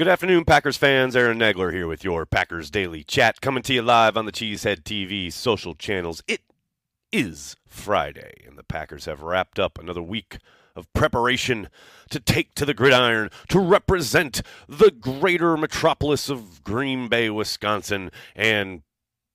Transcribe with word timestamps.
Good 0.00 0.08
afternoon, 0.08 0.46
Packers 0.46 0.78
fans. 0.78 1.14
Aaron 1.14 1.38
Nagler 1.38 1.74
here 1.74 1.86
with 1.86 2.04
your 2.04 2.24
Packers 2.24 2.70
Daily 2.70 3.04
Chat, 3.04 3.42
coming 3.42 3.62
to 3.64 3.74
you 3.74 3.82
live 3.82 4.16
on 4.16 4.24
the 4.24 4.32
Cheesehead 4.32 4.82
TV 4.82 5.30
social 5.30 5.74
channels. 5.74 6.22
It 6.26 6.40
is 7.12 7.54
Friday, 7.68 8.32
and 8.46 8.56
the 8.56 8.62
Packers 8.62 9.04
have 9.04 9.20
wrapped 9.20 9.58
up 9.58 9.78
another 9.78 10.00
week 10.00 10.38
of 10.74 10.90
preparation 10.94 11.68
to 12.08 12.18
take 12.18 12.54
to 12.54 12.64
the 12.64 12.72
gridiron 12.72 13.28
to 13.48 13.60
represent 13.60 14.40
the 14.66 14.90
greater 14.90 15.58
metropolis 15.58 16.30
of 16.30 16.64
Green 16.64 17.08
Bay, 17.08 17.28
Wisconsin, 17.28 18.10
and 18.34 18.80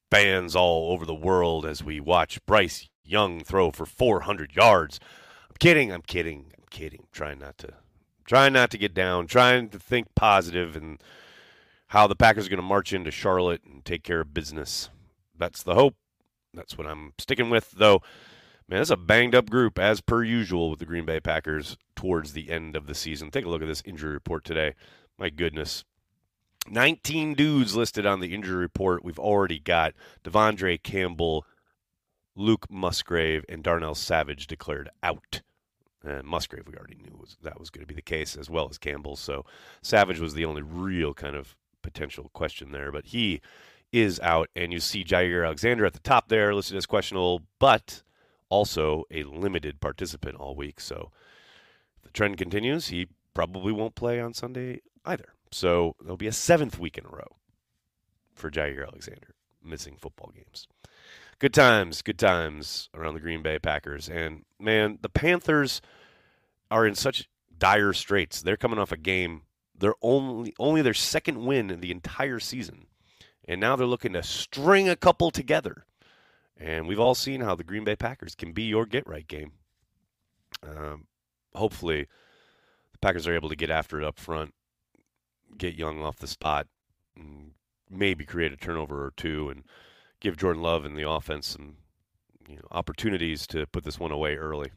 fans 0.09 0.55
all 0.55 0.93
over 0.93 1.05
the 1.05 1.13
world 1.13 1.63
as 1.67 1.83
we 1.83 1.99
watch 1.99 2.43
Bryce 2.47 2.89
Young 3.03 3.43
throw 3.43 3.69
for 3.69 3.85
400 3.85 4.55
yards. 4.55 4.99
I'm 5.47 5.57
kidding, 5.59 5.93
I'm 5.93 6.01
kidding, 6.01 6.53
I'm 6.57 6.65
kidding. 6.71 7.05
trying 7.11 7.37
not 7.37 7.59
to 7.59 7.84
trying 8.25 8.53
not 8.53 8.71
to 8.71 8.77
get 8.77 8.93
down, 8.93 9.27
trying 9.27 9.69
to 9.69 9.79
think 9.79 10.07
positive 10.15 10.75
and 10.75 11.01
how 11.87 12.07
the 12.07 12.15
Packers 12.15 12.47
are 12.47 12.49
going 12.49 12.57
to 12.57 12.63
march 12.63 12.91
into 12.91 13.11
Charlotte 13.11 13.63
and 13.63 13.85
take 13.85 14.03
care 14.03 14.21
of 14.21 14.33
business. 14.33 14.89
That's 15.37 15.63
the 15.63 15.75
hope. 15.75 15.95
That's 16.53 16.77
what 16.77 16.87
I'm 16.87 17.13
sticking 17.17 17.49
with, 17.49 17.71
though. 17.71 18.01
Man, 18.67 18.81
it's 18.81 18.89
a 18.89 18.97
banged 18.97 19.35
up 19.35 19.49
group 19.49 19.77
as 19.77 20.01
per 20.01 20.23
usual 20.23 20.69
with 20.71 20.79
the 20.79 20.85
Green 20.85 21.05
Bay 21.05 21.19
Packers 21.19 21.77
towards 21.95 22.33
the 22.33 22.49
end 22.49 22.75
of 22.75 22.87
the 22.87 22.95
season. 22.95 23.29
Take 23.29 23.45
a 23.45 23.49
look 23.49 23.61
at 23.61 23.67
this 23.67 23.83
injury 23.85 24.13
report 24.13 24.43
today. 24.43 24.73
My 25.19 25.29
goodness. 25.29 25.83
19 26.67 27.35
dudes 27.35 27.75
listed 27.75 28.07
on 28.07 28.21
the 28.21 28.33
injury 28.33 28.55
report. 28.55 29.05
We've 29.05 29.19
already 29.19 29.59
got 29.59 29.93
De'Vondre 30.23 30.81
Campbell, 30.81 31.45
Luke 32.35 32.65
Musgrave, 32.71 33.45
and 33.47 33.61
Darnell 33.61 33.93
Savage 33.93 34.47
declared 34.47 34.89
out. 35.03 35.41
And 36.05 36.27
Musgrave, 36.27 36.67
we 36.67 36.75
already 36.75 36.97
knew 36.97 37.17
was 37.19 37.37
that 37.41 37.59
was 37.59 37.69
going 37.69 37.81
to 37.81 37.87
be 37.87 37.95
the 37.95 38.01
case, 38.01 38.35
as 38.37 38.49
well 38.49 38.67
as 38.69 38.77
Campbell. 38.77 39.15
So 39.15 39.45
Savage 39.81 40.19
was 40.19 40.33
the 40.33 40.45
only 40.45 40.61
real 40.61 41.13
kind 41.13 41.35
of 41.35 41.55
potential 41.81 42.29
question 42.33 42.71
there, 42.71 42.91
but 42.91 43.05
he 43.05 43.41
is 43.91 44.19
out. 44.19 44.49
And 44.55 44.71
you 44.71 44.79
see 44.79 45.03
Jaire 45.03 45.45
Alexander 45.45 45.85
at 45.85 45.93
the 45.93 45.99
top 45.99 46.29
there, 46.29 46.53
listed 46.53 46.77
as 46.77 46.85
questionable, 46.85 47.41
but 47.59 48.03
also 48.49 49.03
a 49.09 49.23
limited 49.23 49.81
participant 49.81 50.35
all 50.35 50.55
week. 50.55 50.79
So 50.79 51.11
if 51.97 52.03
the 52.03 52.11
trend 52.11 52.37
continues, 52.37 52.87
he 52.87 53.07
probably 53.33 53.71
won't 53.71 53.95
play 53.95 54.19
on 54.19 54.33
Sunday 54.33 54.81
either. 55.05 55.33
So 55.51 55.95
there'll 55.99 56.17
be 56.17 56.27
a 56.27 56.33
seventh 56.33 56.77
week 56.77 56.97
in 56.97 57.05
a 57.05 57.09
row 57.09 57.37
for 58.33 58.51
Jaire 58.51 58.85
Alexander 58.85 59.33
missing 59.63 59.97
football 59.99 60.31
games. 60.35 60.67
Good 61.39 61.53
times, 61.53 62.01
good 62.01 62.17
times 62.17 62.89
around 62.93 63.13
the 63.13 63.19
Green 63.19 63.41
Bay 63.41 63.59
Packers. 63.59 64.07
And 64.07 64.45
man, 64.59 64.99
the 65.01 65.09
Panthers 65.09 65.81
are 66.71 66.87
in 66.87 66.95
such 66.95 67.29
dire 67.57 67.93
straits. 67.93 68.41
They're 68.41 68.57
coming 68.57 68.79
off 68.79 68.93
a 68.93 68.97
game. 68.97 69.41
They're 69.77 69.95
only 70.01 70.53
only 70.57 70.81
their 70.81 70.93
second 70.93 71.45
win 71.45 71.69
in 71.69 71.81
the 71.81 71.91
entire 71.91 72.39
season. 72.39 72.87
And 73.47 73.59
now 73.59 73.75
they're 73.75 73.85
looking 73.85 74.13
to 74.13 74.23
string 74.23 74.87
a 74.87 74.95
couple 74.95 75.29
together. 75.29 75.85
And 76.57 76.87
we've 76.87 76.99
all 76.99 77.15
seen 77.15 77.41
how 77.41 77.55
the 77.55 77.65
Green 77.65 77.83
Bay 77.83 77.97
Packers 77.97 78.33
can 78.33 78.53
be 78.53 78.63
your 78.63 78.85
get 78.85 79.05
right 79.05 79.27
game. 79.27 79.51
Um, 80.63 81.07
hopefully, 81.53 82.07
the 82.93 82.97
Packers 82.99 83.27
are 83.27 83.35
able 83.35 83.49
to 83.49 83.57
get 83.57 83.69
after 83.69 83.99
it 83.99 84.05
up 84.05 84.17
front, 84.17 84.53
get 85.57 85.75
Young 85.75 86.01
off 86.01 86.17
the 86.17 86.27
spot, 86.27 86.67
and 87.17 87.51
maybe 87.89 88.25
create 88.25 88.53
a 88.53 88.57
turnover 88.57 89.05
or 89.05 89.11
two, 89.17 89.49
and 89.49 89.63
give 90.19 90.37
Jordan 90.37 90.61
Love 90.61 90.85
and 90.85 90.97
the 90.97 91.09
offense 91.09 91.47
some 91.47 91.77
you 92.47 92.55
know, 92.55 92.67
opportunities 92.71 93.47
to 93.47 93.65
put 93.67 93.83
this 93.83 93.99
one 93.99 94.11
away 94.11 94.35
early. 94.35 94.71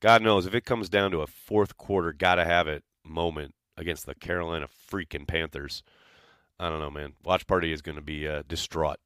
God 0.00 0.22
knows 0.22 0.46
if 0.46 0.54
it 0.54 0.64
comes 0.64 0.88
down 0.88 1.10
to 1.10 1.22
a 1.22 1.26
fourth 1.26 1.76
quarter, 1.76 2.12
gotta 2.12 2.44
have 2.44 2.68
it 2.68 2.84
moment 3.04 3.54
against 3.76 4.06
the 4.06 4.14
Carolina 4.14 4.66
freaking 4.90 5.26
Panthers. 5.26 5.82
I 6.58 6.68
don't 6.68 6.80
know, 6.80 6.90
man. 6.90 7.12
Watch 7.24 7.46
party 7.46 7.72
is 7.72 7.82
going 7.82 7.96
to 7.96 8.02
be 8.02 8.26
uh, 8.26 8.42
distraught. 8.48 8.96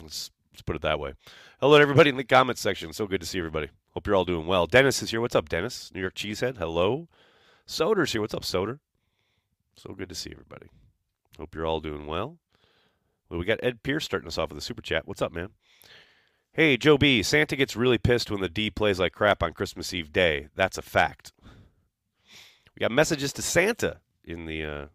Let's, 0.00 0.30
let's 0.52 0.62
put 0.62 0.76
it 0.76 0.82
that 0.82 1.00
way. 1.00 1.14
Hello, 1.60 1.76
everybody 1.76 2.10
in 2.10 2.16
the 2.16 2.24
comments 2.24 2.60
section. 2.60 2.92
So 2.92 3.06
good 3.06 3.20
to 3.20 3.26
see 3.26 3.38
everybody. 3.38 3.68
Hope 3.90 4.06
you're 4.06 4.14
all 4.14 4.24
doing 4.24 4.46
well. 4.46 4.66
Dennis 4.66 5.02
is 5.02 5.10
here. 5.10 5.20
What's 5.20 5.34
up, 5.34 5.48
Dennis? 5.48 5.90
New 5.92 6.00
York 6.00 6.14
Cheesehead. 6.14 6.58
Hello. 6.58 7.08
Soder's 7.66 8.12
here. 8.12 8.20
What's 8.20 8.34
up, 8.34 8.42
Soder? 8.42 8.78
So 9.74 9.94
good 9.94 10.08
to 10.08 10.14
see 10.14 10.30
everybody. 10.30 10.68
Hope 11.38 11.54
you're 11.54 11.66
all 11.66 11.80
doing 11.80 12.06
well. 12.06 12.38
Well, 13.30 13.38
we 13.38 13.46
got 13.46 13.60
Ed 13.62 13.84
Pierce 13.84 14.04
starting 14.04 14.26
us 14.26 14.38
off 14.38 14.48
with 14.48 14.58
a 14.58 14.62
super 14.62 14.82
chat. 14.82 15.06
What's 15.06 15.22
up, 15.22 15.32
man? 15.32 15.50
Hey, 16.52 16.76
Joe 16.76 16.98
B. 16.98 17.22
Santa 17.22 17.54
gets 17.54 17.76
really 17.76 17.96
pissed 17.96 18.28
when 18.28 18.40
the 18.40 18.48
D 18.48 18.70
plays 18.70 18.98
like 18.98 19.12
crap 19.12 19.40
on 19.40 19.52
Christmas 19.52 19.94
Eve 19.94 20.12
day. 20.12 20.48
That's 20.56 20.76
a 20.76 20.82
fact. 20.82 21.32
We 21.44 22.80
got 22.80 22.90
messages 22.90 23.32
to 23.34 23.42
Santa 23.42 24.00
in 24.24 24.46
the 24.46 24.64
uh, 24.64 24.86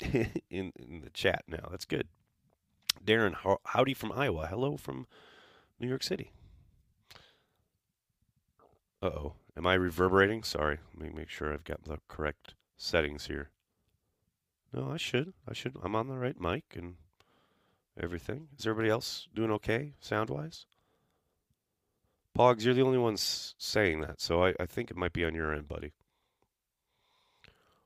in, 0.50 0.72
in 0.76 1.02
the 1.04 1.10
chat 1.12 1.44
now. 1.46 1.68
That's 1.70 1.84
good. 1.84 2.08
Darren, 3.04 3.36
howdy 3.64 3.94
from 3.94 4.10
Iowa. 4.10 4.48
Hello 4.48 4.76
from 4.76 5.06
New 5.78 5.88
York 5.88 6.02
City. 6.02 6.32
Uh 9.00 9.06
oh. 9.06 9.32
Am 9.56 9.68
I 9.68 9.74
reverberating? 9.74 10.42
Sorry. 10.42 10.78
Let 10.96 11.06
me 11.06 11.16
make 11.16 11.28
sure 11.28 11.52
I've 11.52 11.62
got 11.62 11.84
the 11.84 11.98
correct 12.08 12.54
settings 12.76 13.26
here. 13.26 13.50
No, 14.72 14.90
I 14.90 14.96
should. 14.96 15.32
I 15.48 15.52
should. 15.52 15.76
I'm 15.80 15.94
on 15.94 16.08
the 16.08 16.16
right 16.16 16.40
mic 16.40 16.64
and 16.74 16.96
everything. 18.00 18.48
Is 18.58 18.66
everybody 18.66 18.90
else 18.90 19.28
doing 19.34 19.50
okay 19.52 19.94
sound 20.00 20.30
wise? 20.30 20.66
Pogs, 22.36 22.64
you're 22.64 22.74
the 22.74 22.82
only 22.82 22.98
one 22.98 23.16
saying 23.16 24.00
that, 24.00 24.20
so 24.20 24.44
I, 24.44 24.54
I 24.58 24.66
think 24.66 24.90
it 24.90 24.96
might 24.96 25.12
be 25.12 25.24
on 25.24 25.34
your 25.34 25.54
end, 25.54 25.68
buddy. 25.68 25.92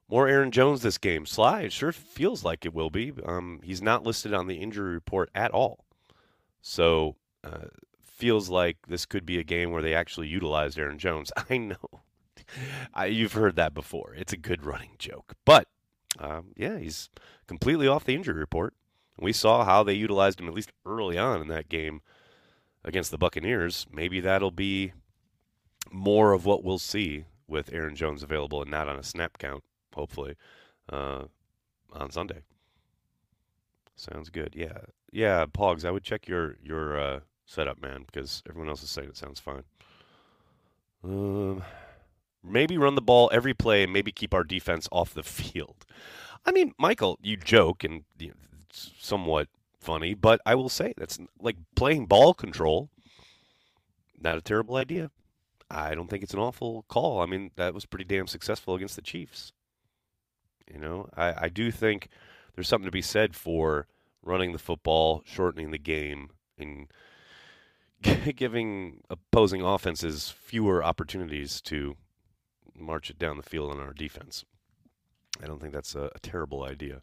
More 0.09 0.27
Aaron 0.27 0.51
Jones 0.51 0.81
this 0.81 0.97
game. 0.97 1.27
Sly, 1.27 1.63
it 1.63 1.73
sure 1.73 1.93
feels 1.93 2.45
like 2.45 2.65
it 2.65 2.73
will 2.73 2.89
be. 2.89 3.13
Um, 3.27 3.61
he's 3.63 3.83
not 3.83 4.05
listed 4.05 4.33
on 4.33 4.47
the 4.47 4.57
injury 4.57 4.95
report 4.95 5.29
at 5.35 5.51
all. 5.51 5.85
So, 6.63 7.17
uh, 7.45 7.67
feels 8.01 8.49
like 8.49 8.79
this 8.89 9.05
could 9.05 9.27
be 9.27 9.39
a 9.39 9.45
game 9.45 9.71
where 9.71 9.83
they 9.83 9.95
actually 9.95 10.29
utilized 10.29 10.79
Aaron 10.79 10.99
Jones. 10.99 11.31
I 11.51 11.59
know. 11.59 11.77
I, 12.95 13.07
you've 13.07 13.35
heard 13.35 13.57
that 13.57 13.75
before. 13.75 14.15
It's 14.17 14.33
a 14.33 14.39
good 14.39 14.65
running 14.65 14.93
joke. 14.99 15.35
But, 15.45 15.69
um, 16.19 16.53
yeah, 16.57 16.79
he's 16.79 17.11
completely 17.47 17.87
off 17.87 18.05
the 18.05 18.15
injury 18.15 18.39
report. 18.39 18.73
We 19.21 19.33
saw 19.33 19.65
how 19.65 19.83
they 19.83 19.95
utilized 19.95 20.41
him 20.41 20.49
at 20.49 20.55
least 20.55 20.73
early 20.87 21.19
on 21.19 21.41
in 21.41 21.49
that 21.49 21.69
game 21.69 22.01
against 22.85 23.11
the 23.11 23.19
Buccaneers. 23.19 23.87
Maybe 23.93 24.21
that'll 24.21 24.51
be 24.51 24.93
more 25.91 26.33
of 26.33 26.45
what 26.45 26.63
we'll 26.63 26.79
see 26.79 27.25
with 27.47 27.73
Aaron 27.73 27.97
Jones 27.97 28.23
available 28.23 28.63
and 28.63 28.71
not 28.71 28.89
on 28.89 28.99
a 28.99 29.03
snap 29.03 29.39
count, 29.39 29.65
hopefully, 29.95 30.37
uh, 30.93 31.25
on 31.93 32.11
Sunday. 32.11 32.43
Sounds 33.97 34.31
good. 34.31 34.55
Yeah, 34.55 34.79
yeah, 35.11 35.47
Pogs. 35.47 35.85
I 35.85 35.91
would 35.91 36.05
check 36.05 36.29
your 36.29 36.57
your 36.63 36.99
uh, 36.99 37.21
setup, 37.47 37.81
man, 37.83 38.05
because 38.07 38.43
everyone 38.49 38.69
else 38.69 38.83
is 38.83 38.91
saying 38.91 39.09
it 39.09 39.17
sounds 39.17 39.41
fine. 39.41 39.65
Um, 41.03 41.63
maybe 42.45 42.79
run 42.79 42.95
the 42.95 43.03
ball 43.03 43.29
every 43.33 43.55
play 43.55 43.83
and 43.83 43.93
maybe 43.93 44.13
keep 44.13 44.35
our 44.35 44.45
defense 44.45 44.89
off 44.93 45.15
the 45.15 45.23
field. 45.25 45.85
I 46.47 46.53
mean, 46.53 46.73
Michael, 46.79 47.19
you 47.23 47.37
joke, 47.37 47.83
and 47.83 48.05
you 48.19 48.35
somewhat 48.73 49.49
funny, 49.79 50.15
but 50.15 50.41
I 50.45 50.55
will 50.55 50.69
say 50.69 50.95
that's 50.97 51.19
like 51.41 51.57
playing 51.75 52.07
ball 52.07 52.35
control. 52.35 52.91
Not 54.21 54.37
a 54.37 54.43
terrible 54.43 54.77
idea. 54.77 55.11
I 55.71 55.95
don't 55.95 56.09
think 56.09 56.23
it's 56.23 56.35
an 56.35 56.41
awful 56.41 56.85
call. 56.89 57.21
I 57.21 57.27
mean, 57.27 57.51
that 57.57 57.75
was 57.75 57.87
pretty 57.87 58.05
damn 58.05 58.27
successful 58.27 58.75
against 58.75 58.97
the 58.97 59.03
Chiefs. 59.03 59.53
You 60.73 60.81
know, 60.81 61.09
I, 61.17 61.45
I 61.45 61.49
do 61.49 61.71
think 61.71 62.09
there's 62.55 62.69
something 62.69 62.87
to 62.87 62.93
be 62.93 63.03
said 63.03 63.37
for 63.37 63.87
running 64.23 64.53
the 64.53 64.59
football, 64.59 65.23
shortening 65.25 65.71
the 65.71 65.79
game, 65.79 66.31
and 66.59 66.89
giving 68.37 69.01
opposing 69.09 69.63
offenses 69.63 70.31
fewer 70.31 70.83
opportunities 70.83 71.61
to 71.63 71.97
march 72.75 73.11
it 73.11 73.19
down 73.19 73.37
the 73.37 73.43
field 73.43 73.71
on 73.71 73.81
our 73.81 73.93
defense. 73.93 74.45
I 75.43 75.47
don't 75.47 75.61
think 75.61 75.73
that's 75.73 75.95
a, 75.95 76.11
a 76.15 76.19
terrible 76.21 76.65
idea 76.65 77.03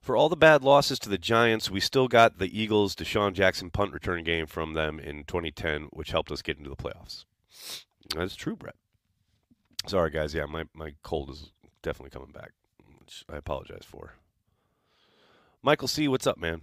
for 0.00 0.16
all 0.16 0.28
the 0.28 0.36
bad 0.36 0.62
losses 0.64 0.98
to 1.00 1.08
the 1.08 1.18
Giants, 1.18 1.70
we 1.70 1.80
still 1.80 2.08
got 2.08 2.38
the 2.38 2.58
Eagles' 2.58 2.96
DeSean 2.96 3.32
Jackson 3.32 3.70
punt 3.70 3.92
return 3.92 4.24
game 4.24 4.46
from 4.46 4.72
them 4.72 4.98
in 4.98 5.24
2010, 5.24 5.88
which 5.92 6.10
helped 6.10 6.32
us 6.32 6.42
get 6.42 6.58
into 6.58 6.70
the 6.70 6.76
playoffs. 6.76 7.24
That's 8.14 8.34
true, 8.34 8.56
Brett. 8.56 8.76
Sorry, 9.86 10.10
guys. 10.10 10.34
Yeah, 10.34 10.46
my, 10.46 10.64
my 10.74 10.94
cold 11.02 11.30
is 11.30 11.52
definitely 11.82 12.10
coming 12.10 12.32
back, 12.32 12.52
which 12.98 13.24
I 13.30 13.36
apologize 13.36 13.84
for. 13.84 14.14
Michael 15.62 15.88
C., 15.88 16.08
what's 16.08 16.26
up, 16.26 16.38
man? 16.38 16.62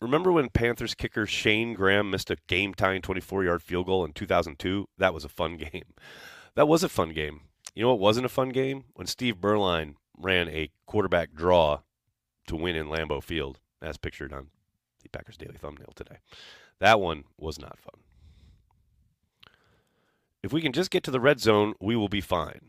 Remember 0.00 0.30
when 0.30 0.50
Panthers 0.50 0.94
kicker 0.94 1.26
Shayne 1.26 1.72
Graham 1.72 2.10
missed 2.10 2.30
a 2.30 2.36
game 2.46 2.74
tying 2.74 3.00
24 3.00 3.44
yard 3.44 3.62
field 3.62 3.86
goal 3.86 4.04
in 4.04 4.12
2002? 4.12 4.86
That 4.98 5.14
was 5.14 5.24
a 5.24 5.28
fun 5.28 5.56
game. 5.72 5.94
That 6.54 6.68
was 6.68 6.82
a 6.82 6.88
fun 6.88 7.10
game. 7.10 7.40
You 7.74 7.82
know 7.82 7.90
what 7.90 8.00
wasn't 8.00 8.26
a 8.26 8.30
fun 8.30 8.50
game? 8.50 8.84
When 8.94 9.06
Steve 9.06 9.36
Beuerlein 9.36 9.94
ran 10.18 10.48
a 10.48 10.70
quarterback 10.86 11.34
draw 11.34 11.80
to 12.46 12.56
win 12.56 12.76
in 12.76 12.86
Lambeau 12.86 13.22
Field, 13.22 13.60
as 13.82 13.96
pictured 13.96 14.32
on 14.32 14.48
the 15.02 15.08
Packers 15.08 15.36
Daily 15.36 15.56
thumbnail 15.58 15.92
today. 15.94 16.18
That 16.78 17.00
one 17.00 17.24
was 17.38 17.58
not 17.58 17.78
fun. 17.78 18.00
If 20.42 20.52
we 20.52 20.60
can 20.60 20.72
just 20.72 20.90
get 20.90 21.02
to 21.04 21.10
the 21.10 21.20
red 21.20 21.40
zone, 21.40 21.74
we 21.80 21.96
will 21.96 22.08
be 22.08 22.20
fine. 22.20 22.60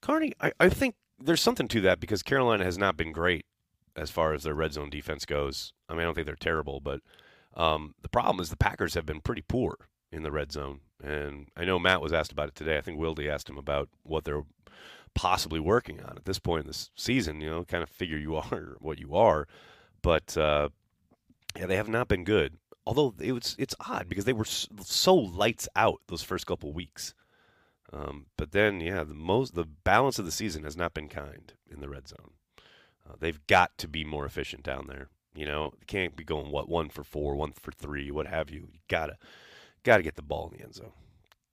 Carney, 0.00 0.32
I, 0.40 0.52
I 0.60 0.68
think 0.68 0.94
there's 1.18 1.40
something 1.40 1.68
to 1.68 1.80
that 1.82 2.00
because 2.00 2.22
Carolina 2.22 2.64
has 2.64 2.78
not 2.78 2.96
been 2.96 3.12
great 3.12 3.46
as 3.96 4.10
far 4.10 4.32
as 4.32 4.42
their 4.42 4.54
red 4.54 4.72
zone 4.72 4.90
defense 4.90 5.24
goes. 5.24 5.72
I 5.88 5.92
mean, 5.94 6.02
I 6.02 6.04
don't 6.04 6.14
think 6.14 6.26
they're 6.26 6.36
terrible, 6.36 6.80
but 6.80 7.00
um, 7.56 7.94
the 8.02 8.08
problem 8.08 8.40
is 8.40 8.50
the 8.50 8.56
Packers 8.56 8.94
have 8.94 9.06
been 9.06 9.20
pretty 9.20 9.42
poor 9.42 9.76
in 10.12 10.22
the 10.22 10.32
red 10.32 10.52
zone. 10.52 10.80
And 11.02 11.48
I 11.56 11.64
know 11.64 11.78
Matt 11.78 12.00
was 12.00 12.12
asked 12.12 12.32
about 12.32 12.48
it 12.48 12.54
today. 12.54 12.76
I 12.76 12.80
think 12.80 12.98
Wildy 12.98 13.28
asked 13.28 13.48
him 13.48 13.58
about 13.58 13.88
what 14.02 14.24
they're 14.24 14.44
possibly 15.14 15.60
working 15.60 16.00
on 16.00 16.16
at 16.16 16.24
this 16.24 16.38
point 16.38 16.62
in 16.62 16.66
this 16.66 16.90
season. 16.94 17.40
You 17.40 17.50
know, 17.50 17.64
kind 17.64 17.82
of 17.82 17.88
figure 17.88 18.18
you 18.18 18.36
are 18.36 18.76
what 18.80 18.98
you 18.98 19.14
are, 19.14 19.46
but 20.02 20.36
uh, 20.36 20.68
yeah, 21.56 21.66
they 21.66 21.76
have 21.76 21.88
not 21.88 22.08
been 22.08 22.24
good. 22.24 22.58
Although 22.86 23.14
it 23.18 23.32
was, 23.32 23.56
it's 23.58 23.74
odd 23.80 24.08
because 24.08 24.26
they 24.26 24.34
were 24.34 24.44
so 24.44 25.14
lights 25.14 25.68
out 25.74 26.00
those 26.08 26.22
first 26.22 26.46
couple 26.46 26.72
weeks. 26.72 27.14
Um, 27.92 28.26
but 28.36 28.52
then, 28.52 28.80
yeah, 28.80 29.04
the 29.04 29.14
most 29.14 29.54
the 29.54 29.64
balance 29.64 30.18
of 30.18 30.24
the 30.24 30.32
season 30.32 30.64
has 30.64 30.76
not 30.76 30.94
been 30.94 31.08
kind 31.08 31.52
in 31.70 31.80
the 31.80 31.88
red 31.88 32.08
zone. 32.08 32.32
Uh, 33.08 33.14
they've 33.18 33.46
got 33.46 33.76
to 33.78 33.88
be 33.88 34.04
more 34.04 34.26
efficient 34.26 34.62
down 34.62 34.86
there. 34.88 35.08
You 35.34 35.46
know, 35.46 35.72
can't 35.86 36.16
be 36.16 36.24
going 36.24 36.50
what 36.50 36.68
one 36.68 36.88
for 36.88 37.04
four, 37.04 37.36
one 37.36 37.52
for 37.52 37.72
three, 37.72 38.10
what 38.10 38.26
have 38.26 38.50
you. 38.50 38.68
You 38.72 38.80
gotta 38.88 39.16
gotta 39.82 40.02
get 40.02 40.16
the 40.16 40.22
ball 40.22 40.50
in 40.50 40.58
the 40.58 40.64
end 40.64 40.74
zone. 40.74 40.92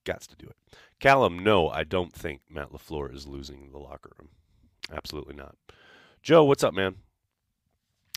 Gots 0.05 0.27
to 0.27 0.35
do 0.35 0.47
it. 0.47 0.55
Callum, 0.99 1.39
no, 1.39 1.69
I 1.69 1.83
don't 1.83 2.13
think 2.13 2.41
Matt 2.49 2.71
LaFleur 2.71 3.13
is 3.13 3.27
losing 3.27 3.71
the 3.71 3.77
locker 3.77 4.11
room. 4.17 4.29
Absolutely 4.91 5.35
not. 5.35 5.55
Joe, 6.21 6.43
what's 6.43 6.63
up, 6.63 6.73
man? 6.73 6.95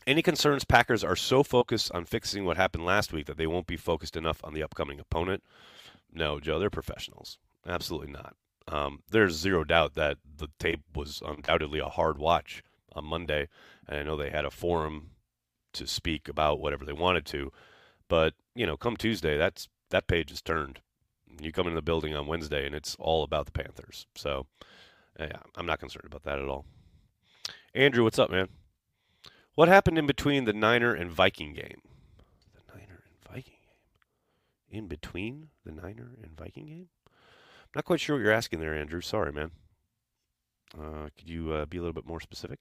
Any 0.07 0.23
concerns 0.23 0.65
Packers 0.65 1.03
are 1.03 1.17
so 1.17 1.43
focused 1.43 1.91
on 1.93 2.05
fixing 2.05 2.45
what 2.45 2.59
happened 2.59 2.85
last 2.85 3.13
week 3.13 3.27
that 3.27 3.39
they 3.39 3.47
won't 3.47 3.67
be 3.67 3.77
focused 3.77 4.17
enough 4.17 4.41
on 4.45 4.53
the 4.53 4.63
upcoming 4.63 5.01
opponent? 5.01 5.43
No, 6.13 6.39
Joe, 6.41 6.59
they're 6.59 6.71
professionals. 6.71 7.39
Absolutely 7.67 8.13
not. 8.13 8.37
Um, 8.69 9.03
there's 9.11 9.35
zero 9.35 9.65
doubt 9.65 9.95
that 9.95 10.19
the 10.37 10.49
tape 10.59 10.83
was 10.95 11.23
undoubtedly 11.25 11.79
a 11.79 11.89
hard 11.89 12.19
watch 12.19 12.63
on 12.93 13.05
Monday, 13.05 13.49
and 13.89 13.99
I 13.99 14.03
know 14.03 14.17
they 14.17 14.31
had 14.31 14.45
a 14.45 14.51
forum 14.51 15.11
to 15.73 15.87
speak 15.87 16.29
about 16.29 16.61
whatever 16.61 16.85
they 16.85 16.93
wanted 16.93 17.27
to, 17.27 17.53
but 18.09 18.35
you 18.55 18.67
know, 18.67 18.77
come 18.77 18.97
Tuesday, 18.97 19.37
that's 19.37 19.69
that 19.91 20.07
page 20.07 20.31
is 20.31 20.41
turned. 20.41 20.81
You 21.41 21.53
come 21.53 21.67
into 21.67 21.77
the 21.77 21.83
building 21.83 22.15
on 22.15 22.27
Wednesday, 22.27 22.67
and 22.67 22.75
it's 22.75 22.97
all 22.99 23.23
about 23.23 23.47
the 23.47 23.53
Panthers. 23.53 24.07
So, 24.15 24.47
yeah, 25.19 25.39
I'm 25.57 25.67
not 25.67 25.81
concerned 25.81 26.07
about 26.07 26.23
that 26.25 26.39
at 26.39 26.49
all. 26.49 26.65
Andrew, 27.75 28.05
what's 28.05 28.19
up, 28.19 28.31
man? 28.31 28.49
What 29.55 29.69
happened 29.69 29.99
in 29.99 30.07
between 30.07 30.45
the 30.45 30.53
Niner 30.53 30.95
and 30.95 31.11
Viking 31.11 31.55
game? 31.55 31.81
The 32.55 32.73
Niner 32.73 33.05
and 33.07 33.33
Viking 33.33 33.59
game. 33.63 34.79
In 34.79 34.89
between 34.89 35.49
the 35.65 35.73
Niner 35.73 36.17
and 36.23 36.37
Viking 36.37 36.67
game? 36.67 36.89
I'm 37.07 37.71
Not 37.77 37.85
quite 37.85 38.01
sure 38.01 38.17
what 38.17 38.23
you're 38.23 38.33
asking 38.33 38.61
there, 38.61 38.75
Andrew. 38.75 39.01
Sorry, 39.01 39.33
man. 39.33 39.51
Uh, 40.77 41.09
could 41.17 41.29
you 41.29 41.53
uh, 41.53 41.67
be 41.67 41.79
a 41.79 41.81
little 41.81 41.93
bit 41.93 42.07
more 42.07 42.21
specific? 42.21 42.61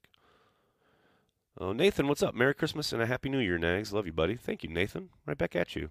Oh, 1.58 1.72
Nathan, 1.72 2.08
what's 2.08 2.22
up? 2.22 2.34
Merry 2.34 2.54
Christmas 2.54 2.92
and 2.92 3.00
a 3.00 3.06
Happy 3.06 3.28
New 3.28 3.38
Year, 3.38 3.58
Nags. 3.58 3.92
Love 3.92 4.06
you, 4.06 4.12
buddy. 4.12 4.34
Thank 4.36 4.64
you, 4.64 4.68
Nathan. 4.68 5.10
Right 5.26 5.38
back 5.38 5.54
at 5.54 5.76
you. 5.76 5.90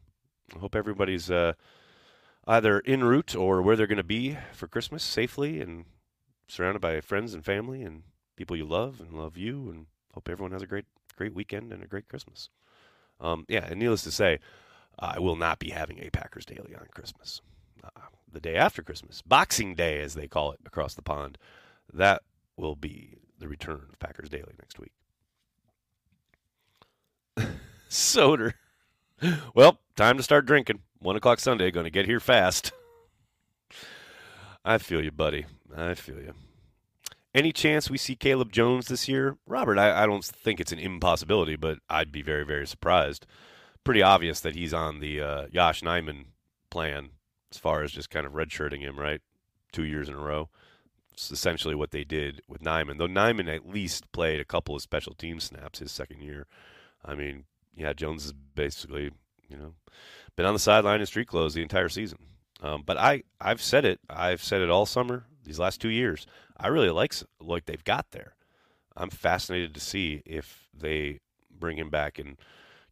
I 0.54 0.60
hope 0.60 0.76
everybody's 0.76 1.32
uh, 1.32 1.54
either 2.46 2.82
en 2.86 3.04
route 3.04 3.36
or 3.36 3.62
where 3.62 3.76
they're 3.76 3.88
going 3.88 3.98
to 3.98 4.04
be 4.04 4.38
for 4.52 4.68
Christmas 4.68 5.04
safely 5.04 5.62
and 5.62 5.86
surrounded 6.48 6.80
by 6.80 7.00
friends 7.02 7.34
and 7.34 7.46
family 7.46 7.84
and 7.84 8.04
people 8.36 8.56
you 8.56 8.66
love 8.66 9.00
and 9.00 9.14
love 9.14 9.38
you. 9.38 9.70
And 9.70 9.86
hope 10.14 10.30
everyone 10.30 10.52
has 10.52 10.62
a 10.62 10.68
great, 10.68 10.86
great 11.16 11.34
weekend 11.34 11.72
and 11.72 11.84
a 11.84 11.88
great 11.88 12.08
Christmas. 12.08 12.50
Um, 13.20 13.46
yeah, 13.48 13.66
and 13.70 13.80
needless 13.80 14.04
to 14.04 14.12
say, 14.12 14.40
I 15.00 15.20
will 15.20 15.36
not 15.36 15.60
be 15.60 15.70
having 15.72 16.00
a 16.00 16.10
Packers 16.10 16.46
Daily 16.46 16.76
on 16.76 16.88
Christmas. 16.94 17.42
Uh, 17.84 18.02
the 18.32 18.40
day 18.40 18.56
after 18.56 18.82
Christmas, 18.82 19.22
Boxing 19.22 19.76
Day, 19.76 20.02
as 20.02 20.14
they 20.14 20.28
call 20.28 20.52
it 20.52 20.60
across 20.66 20.94
the 20.94 21.02
pond, 21.02 21.38
that 21.92 22.24
will 22.58 22.76
be 22.76 23.16
the 23.40 23.48
return 23.48 23.82
of 23.90 24.00
Packers 24.00 24.30
Daily 24.30 24.54
next 24.60 24.80
week. 24.80 24.92
Soder. 27.90 28.54
Well, 29.56 29.80
time 29.96 30.18
to 30.18 30.24
start 30.24 30.46
drinking. 30.46 30.80
One 31.00 31.16
o'clock 31.16 31.40
Sunday, 31.40 31.72
going 31.72 31.86
to 31.86 31.90
get 31.90 32.06
here 32.06 32.20
fast. 32.20 32.72
I 34.66 34.78
feel 34.78 35.04
you, 35.04 35.12
buddy. 35.12 35.46
I 35.76 35.94
feel 35.94 36.20
you. 36.20 36.34
Any 37.34 37.52
chance 37.52 37.90
we 37.90 37.98
see 37.98 38.16
Caleb 38.16 38.52
Jones 38.52 38.88
this 38.88 39.08
year? 39.08 39.38
Robert, 39.48 39.78
I, 39.78 40.04
I 40.04 40.06
don't 40.06 40.24
think 40.24 40.60
it's 40.60 40.72
an 40.72 40.80
impossibility, 40.80 41.56
but 41.56 41.80
I'd 41.90 42.12
be 42.12 42.22
very, 42.22 42.46
very 42.46 42.68
surprised. 42.68 43.26
Pretty 43.84 44.02
obvious 44.02 44.40
that 44.42 44.56
he's 44.56 44.74
on 44.74 45.00
the 45.00 45.20
uh, 45.20 45.46
Yosh 45.52 45.82
Nijman 45.82 46.26
plan 46.70 47.10
as 47.52 47.58
far 47.58 47.84
as 47.84 47.92
just 47.92 48.10
kind 48.10 48.26
of 48.26 48.34
redshirting 48.34 48.82
him, 48.82 49.00
right? 49.00 49.22
Two 49.72 49.84
years 49.84 50.08
in 50.08 50.16
a 50.16 50.20
row. 50.20 50.50
It's 51.12 51.32
essentially 51.32 51.76
what 51.76 51.92
they 51.92 52.04
did 52.04 52.42
with 52.48 52.62
Nijman, 52.62 52.98
though 52.98 53.08
Nijman 53.08 53.54
at 53.54 53.68
least 53.68 54.12
played 54.12 54.40
a 54.40 54.46
couple 54.46 54.76
of 54.76 54.82
special 54.82 55.14
team 55.14 55.40
snaps 55.40 55.80
his 55.80 55.92
second 55.92 56.22
year. 56.22 56.48
I 57.04 57.16
mean, 57.16 57.46
yeah, 57.76 57.94
Jones 57.94 58.26
is 58.26 58.34
basically, 58.34 59.12
you 59.48 59.58
know, 59.58 59.74
been 60.36 60.46
on 60.46 60.54
the 60.54 60.60
sideline 60.60 61.00
in 61.00 61.06
street 61.06 61.28
clothes 61.28 61.54
the 61.54 61.62
entire 61.62 61.90
season. 61.90 62.20
Um, 62.62 62.84
but 62.86 62.98
I, 62.98 63.24
I've 63.42 63.62
said 63.62 63.86
it. 63.86 64.00
I've 64.10 64.44
said 64.44 64.62
it 64.62 64.70
all 64.70 64.86
summer. 64.86 65.26
These 65.44 65.60
last 65.60 65.82
two 65.82 65.90
years, 65.90 66.26
I 66.56 66.68
really 66.68 66.90
like 66.90 67.14
like 67.42 67.66
they've 67.66 67.84
got 67.84 68.12
there. 68.12 68.36
I'm 68.96 69.10
fascinated 69.10 69.74
to 69.74 69.82
see 69.82 70.24
if 70.26 70.70
they 70.74 71.20
bring 71.52 71.78
him 71.78 71.90
back 71.90 72.18
and 72.18 72.38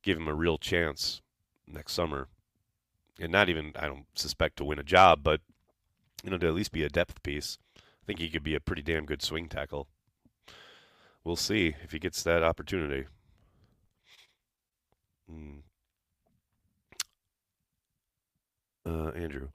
give 0.02 0.18
him 0.18 0.28
a 0.28 0.34
real 0.34 0.58
chance 0.58 1.22
next 1.66 1.94
summer, 1.94 2.28
and 3.22 3.32
not 3.32 3.48
even 3.48 3.72
I 3.78 3.88
don't 3.88 4.06
suspect 4.16 4.58
to 4.58 4.66
win 4.66 4.80
a 4.80 4.84
job, 4.84 5.24
but 5.24 5.40
you 6.24 6.30
know 6.30 6.38
to 6.40 6.48
at 6.48 6.54
least 6.54 6.74
be 6.74 6.84
a 6.84 6.90
depth 6.90 7.24
piece. 7.24 7.58
I 7.78 8.06
think 8.06 8.20
he 8.20 8.30
could 8.30 8.44
be 8.44 8.56
a 8.56 8.60
pretty 8.60 8.82
damn 8.82 9.06
good 9.06 9.22
swing 9.22 9.48
tackle. 9.48 9.88
We'll 11.24 11.38
see 11.38 11.76
if 11.84 11.94
he 11.94 12.00
gets 12.00 12.22
that 12.24 12.44
opportunity. 12.44 13.06
Mm. 15.32 15.62
Uh, 18.86 19.10
Andrew, 19.12 19.50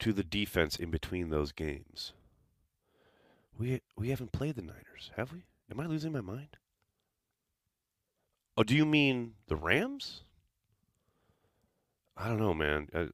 to 0.00 0.12
the 0.12 0.24
defense 0.24 0.76
in 0.76 0.90
between 0.90 1.30
those 1.30 1.52
games. 1.52 2.12
We 3.58 3.80
we 3.96 4.10
haven't 4.10 4.32
played 4.32 4.56
the 4.56 4.62
Niners, 4.62 5.10
have 5.16 5.32
we? 5.32 5.44
Am 5.70 5.80
I 5.80 5.86
losing 5.86 6.12
my 6.12 6.20
mind? 6.20 6.58
Oh, 8.56 8.62
do 8.62 8.74
you 8.74 8.86
mean 8.86 9.34
the 9.48 9.56
Rams? 9.56 10.22
I 12.16 12.28
don't 12.28 12.38
know, 12.38 12.54
man. 12.54 12.88
I, 12.94 13.08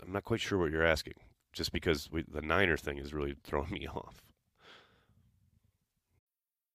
I'm 0.00 0.12
not 0.12 0.24
quite 0.24 0.40
sure 0.40 0.58
what 0.58 0.70
you're 0.70 0.84
asking. 0.84 1.14
Just 1.52 1.72
because 1.72 2.08
we, 2.10 2.22
the 2.22 2.42
Niner 2.42 2.76
thing 2.76 2.98
is 2.98 3.12
really 3.12 3.34
throwing 3.44 3.70
me 3.70 3.86
off. 3.88 4.22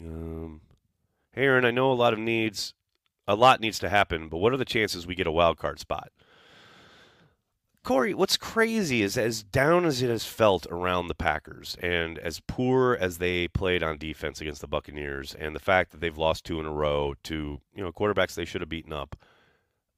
Um, 0.00 0.60
hey, 1.32 1.44
Aaron, 1.44 1.64
I 1.64 1.70
know 1.70 1.90
a 1.90 1.94
lot 1.94 2.12
of 2.12 2.18
needs, 2.18 2.74
a 3.26 3.34
lot 3.34 3.60
needs 3.60 3.78
to 3.80 3.88
happen, 3.88 4.28
but 4.28 4.38
what 4.38 4.52
are 4.52 4.58
the 4.58 4.64
chances 4.64 5.06
we 5.06 5.14
get 5.14 5.26
a 5.26 5.32
wild 5.32 5.56
card 5.58 5.78
spot? 5.80 6.10
Corey, 7.82 8.14
what's 8.14 8.36
crazy 8.36 9.00
is 9.00 9.16
as 9.16 9.44
down 9.44 9.84
as 9.84 10.02
it 10.02 10.10
has 10.10 10.24
felt 10.24 10.66
around 10.72 11.06
the 11.06 11.14
Packers 11.14 11.76
and 11.80 12.18
as 12.18 12.40
poor 12.40 12.98
as 13.00 13.18
they 13.18 13.46
played 13.46 13.80
on 13.80 13.96
defense 13.96 14.40
against 14.40 14.60
the 14.60 14.66
Buccaneers 14.66 15.36
and 15.38 15.54
the 15.54 15.60
fact 15.60 15.92
that 15.92 16.00
they've 16.00 16.18
lost 16.18 16.44
two 16.44 16.58
in 16.58 16.66
a 16.66 16.72
row 16.72 17.14
to, 17.22 17.60
you 17.72 17.84
know, 17.84 17.92
quarterbacks 17.92 18.34
they 18.34 18.44
should 18.44 18.60
have 18.60 18.68
beaten 18.68 18.92
up, 18.92 19.14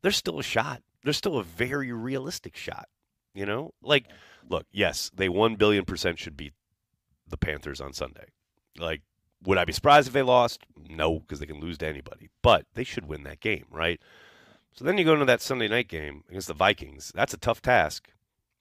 there's 0.03 0.19
still 0.19 0.39
a 0.39 0.43
shot. 0.43 0.83
There's 1.03 1.17
still 1.17 1.39
a 1.39 1.43
very 1.43 1.91
realistic 1.91 2.57
shot. 2.57 2.89
You 3.33 3.47
know? 3.47 3.73
Like, 3.81 4.05
look, 4.47 4.67
yes, 4.71 5.11
they 5.15 5.31
one 5.31 5.55
billion 5.55 5.87
percent 5.87 6.19
should 6.19 6.37
beat 6.37 6.53
the 7.27 7.39
Panthers 7.39 7.81
on 7.81 7.95
Sunday. 7.95 8.27
Like, 8.79 9.01
would 9.45 9.59
I 9.59 9.65
be 9.65 9.73
surprised 9.73 10.09
if 10.09 10.15
they 10.15 10.23
lost? 10.23 10.61
No, 10.89 11.21
because 11.21 11.41
they 11.41 11.47
can 11.47 11.61
lose 11.61 11.79
to 11.79 11.87
anybody. 11.87 12.29
But 12.43 12.67
they 12.75 12.85
should 12.85 13.07
win 13.07 13.25
that 13.25 13.41
game, 13.41 13.67
right? 13.71 14.01
So 14.73 14.85
then 14.85 14.99
you 14.99 15.05
go 15.05 15.15
into 15.15 15.25
that 15.25 15.43
Sunday 15.43 15.69
night 15.69 15.89
game 15.89 16.25
against 16.29 16.49
the 16.49 16.55
Vikings. 16.55 17.13
That's 17.15 17.35
a 17.35 17.39
tough 17.39 17.61
task, 17.63 18.09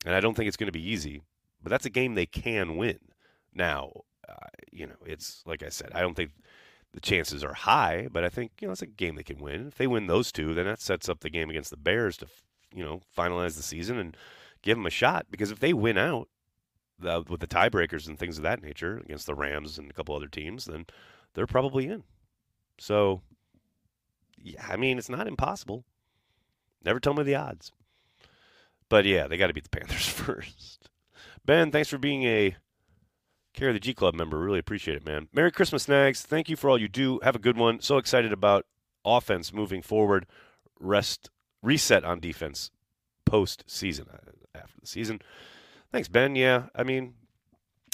and 0.05 0.15
I 0.15 0.19
don't 0.19 0.35
think 0.35 0.47
it's 0.47 0.57
going 0.57 0.67
to 0.67 0.71
be 0.71 0.89
easy. 0.89 1.21
But 1.61 1.69
that's 1.69 1.85
a 1.85 1.91
game 1.91 2.15
they 2.15 2.25
can 2.25 2.77
win. 2.77 2.99
Now, 3.53 3.91
uh, 4.27 4.47
you 4.71 4.87
know, 4.87 4.95
it's 5.05 5.43
like 5.45 5.63
I 5.63 5.69
said, 5.69 5.91
I 5.93 6.01
don't 6.01 6.15
think 6.15 6.31
the 6.93 7.01
chances 7.01 7.43
are 7.43 7.53
high, 7.53 8.07
but 8.11 8.23
I 8.23 8.29
think 8.29 8.51
you 8.59 8.67
know 8.67 8.71
it's 8.71 8.81
a 8.81 8.87
game 8.87 9.15
they 9.15 9.23
can 9.23 9.39
win. 9.39 9.67
If 9.67 9.75
they 9.75 9.87
win 9.87 10.07
those 10.07 10.31
two, 10.31 10.53
then 10.53 10.65
that 10.65 10.81
sets 10.81 11.09
up 11.09 11.19
the 11.19 11.29
game 11.29 11.49
against 11.49 11.69
the 11.69 11.77
Bears 11.77 12.17
to, 12.17 12.27
you 12.73 12.83
know, 12.83 13.01
finalize 13.15 13.55
the 13.55 13.63
season 13.63 13.97
and 13.97 14.17
give 14.61 14.77
them 14.77 14.85
a 14.85 14.91
shot. 14.91 15.27
Because 15.29 15.51
if 15.51 15.59
they 15.59 15.73
win 15.73 15.97
out, 15.97 16.29
the, 16.99 17.23
with 17.27 17.39
the 17.41 17.47
tiebreakers 17.47 18.07
and 18.07 18.17
things 18.17 18.37
of 18.37 18.43
that 18.43 18.61
nature 18.61 18.97
against 18.97 19.25
the 19.25 19.35
Rams 19.35 19.77
and 19.77 19.89
a 19.89 19.93
couple 19.93 20.15
other 20.15 20.27
teams, 20.27 20.65
then 20.65 20.85
they're 21.33 21.47
probably 21.47 21.87
in. 21.87 22.03
So, 22.79 23.21
yeah, 24.37 24.65
I 24.67 24.77
mean, 24.77 24.97
it's 24.97 25.09
not 25.09 25.27
impossible. 25.27 25.83
Never 26.83 26.99
tell 26.99 27.13
me 27.13 27.23
the 27.23 27.35
odds. 27.35 27.71
But 28.89 29.05
yeah, 29.05 29.27
they 29.27 29.37
got 29.37 29.47
to 29.47 29.53
beat 29.53 29.63
the 29.69 29.77
Panthers 29.77 30.07
first. 30.07 30.89
Ben, 31.45 31.71
thanks 31.71 31.89
for 31.89 31.97
being 31.97 32.23
a 32.23 32.55
Care 33.53 33.69
of 33.69 33.73
the 33.73 33.79
G 33.79 33.93
Club 33.93 34.13
member. 34.13 34.37
Really 34.37 34.59
appreciate 34.59 34.97
it, 34.97 35.05
man. 35.05 35.29
Merry 35.33 35.51
Christmas, 35.51 35.87
Nags. 35.87 36.21
Thank 36.21 36.47
you 36.47 36.55
for 36.55 36.69
all 36.69 36.77
you 36.77 36.87
do. 36.87 37.19
Have 37.23 37.35
a 37.35 37.39
good 37.39 37.57
one. 37.57 37.81
So 37.81 37.97
excited 37.97 38.31
about 38.31 38.67
offense 39.03 39.51
moving 39.51 39.81
forward. 39.81 40.27
Rest, 40.79 41.31
reset 41.63 42.03
on 42.03 42.19
defense 42.19 42.69
post 43.25 43.63
season 43.65 44.05
uh, 44.13 44.57
after 44.59 44.79
the 44.79 44.85
season. 44.85 45.21
Thanks, 45.97 46.09
Ben. 46.09 46.35
Yeah, 46.35 46.65
I 46.75 46.83
mean, 46.83 47.15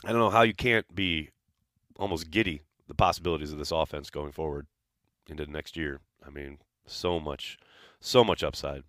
I 0.03 0.09
don't 0.09 0.19
know 0.19 0.29
how 0.29 0.41
you 0.41 0.53
can't 0.53 0.93
be 0.93 1.29
almost 1.97 2.31
giddy 2.31 2.63
the 2.89 2.93
possibilities 2.93 3.53
of 3.53 3.59
this 3.59 3.71
offense 3.71 4.09
going 4.09 4.33
forward 4.33 4.67
into 5.29 5.45
the 5.45 5.51
next 5.53 5.77
year. 5.77 6.01
I 6.21 6.29
mean, 6.29 6.57
so 6.85 7.17
much, 7.17 7.57
so 8.01 8.25
much 8.25 8.43
upside. 8.43 8.83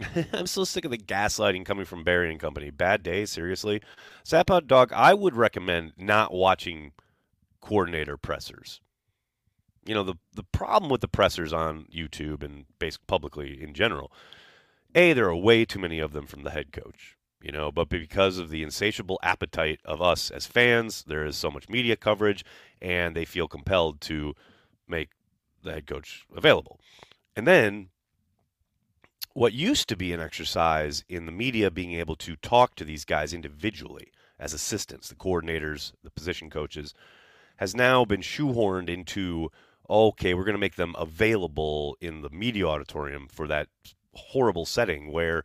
I'm 0.32 0.48
so 0.48 0.64
sick 0.64 0.84
of 0.84 0.90
the 0.90 0.98
gaslighting 0.98 1.64
coming 1.64 1.84
from 1.84 2.02
Barry 2.02 2.28
and 2.28 2.40
company. 2.40 2.70
Bad 2.70 3.04
day, 3.04 3.24
seriously. 3.24 3.80
Sapot 4.24 4.66
Dog, 4.66 4.92
I 4.92 5.14
would 5.14 5.36
recommend 5.36 5.92
not 5.96 6.34
watching 6.34 6.90
coordinator 7.60 8.16
pressers. 8.16 8.80
You 9.86 9.94
know, 9.94 10.02
the 10.02 10.16
the 10.34 10.42
problem 10.42 10.90
with 10.90 11.02
the 11.02 11.06
pressers 11.06 11.52
on 11.52 11.86
YouTube 11.94 12.42
and 12.42 12.64
basically 12.80 13.04
publicly 13.06 13.62
in 13.62 13.74
general, 13.74 14.10
A, 14.94 15.12
there 15.12 15.28
are 15.28 15.36
way 15.36 15.64
too 15.64 15.78
many 15.78 15.98
of 15.98 16.12
them 16.12 16.26
from 16.26 16.42
the 16.42 16.50
head 16.50 16.72
coach. 16.72 17.16
You 17.40 17.52
know, 17.52 17.70
but 17.70 17.88
because 17.88 18.38
of 18.38 18.50
the 18.50 18.64
insatiable 18.64 19.20
appetite 19.22 19.78
of 19.84 20.02
us 20.02 20.28
as 20.30 20.46
fans, 20.46 21.04
there 21.06 21.24
is 21.24 21.36
so 21.36 21.52
much 21.52 21.68
media 21.68 21.94
coverage, 21.94 22.44
and 22.82 23.14
they 23.14 23.24
feel 23.24 23.46
compelled 23.46 24.00
to 24.02 24.34
make 24.88 25.10
the 25.62 25.72
head 25.72 25.86
coach 25.86 26.26
available. 26.34 26.80
And 27.36 27.46
then 27.46 27.90
what 29.34 29.52
used 29.52 29.88
to 29.88 29.96
be 29.96 30.12
an 30.12 30.20
exercise 30.20 31.04
in 31.08 31.26
the 31.26 31.32
media 31.32 31.70
being 31.70 31.92
able 31.92 32.16
to 32.16 32.34
talk 32.34 32.74
to 32.74 32.84
these 32.84 33.04
guys 33.04 33.32
individually 33.32 34.10
as 34.36 34.52
assistants, 34.52 35.08
the 35.08 35.14
coordinators, 35.14 35.92
the 36.02 36.10
position 36.10 36.50
coaches, 36.50 36.92
has 37.58 37.74
now 37.74 38.04
been 38.04 38.20
shoehorned 38.20 38.88
into 38.88 39.50
okay, 39.90 40.34
we're 40.34 40.44
going 40.44 40.54
to 40.54 40.60
make 40.60 40.74
them 40.74 40.94
available 40.98 41.96
in 42.00 42.20
the 42.20 42.28
media 42.28 42.66
auditorium 42.66 43.26
for 43.26 43.46
that 43.46 43.68
horrible 44.18 44.66
setting 44.66 45.12
where 45.12 45.44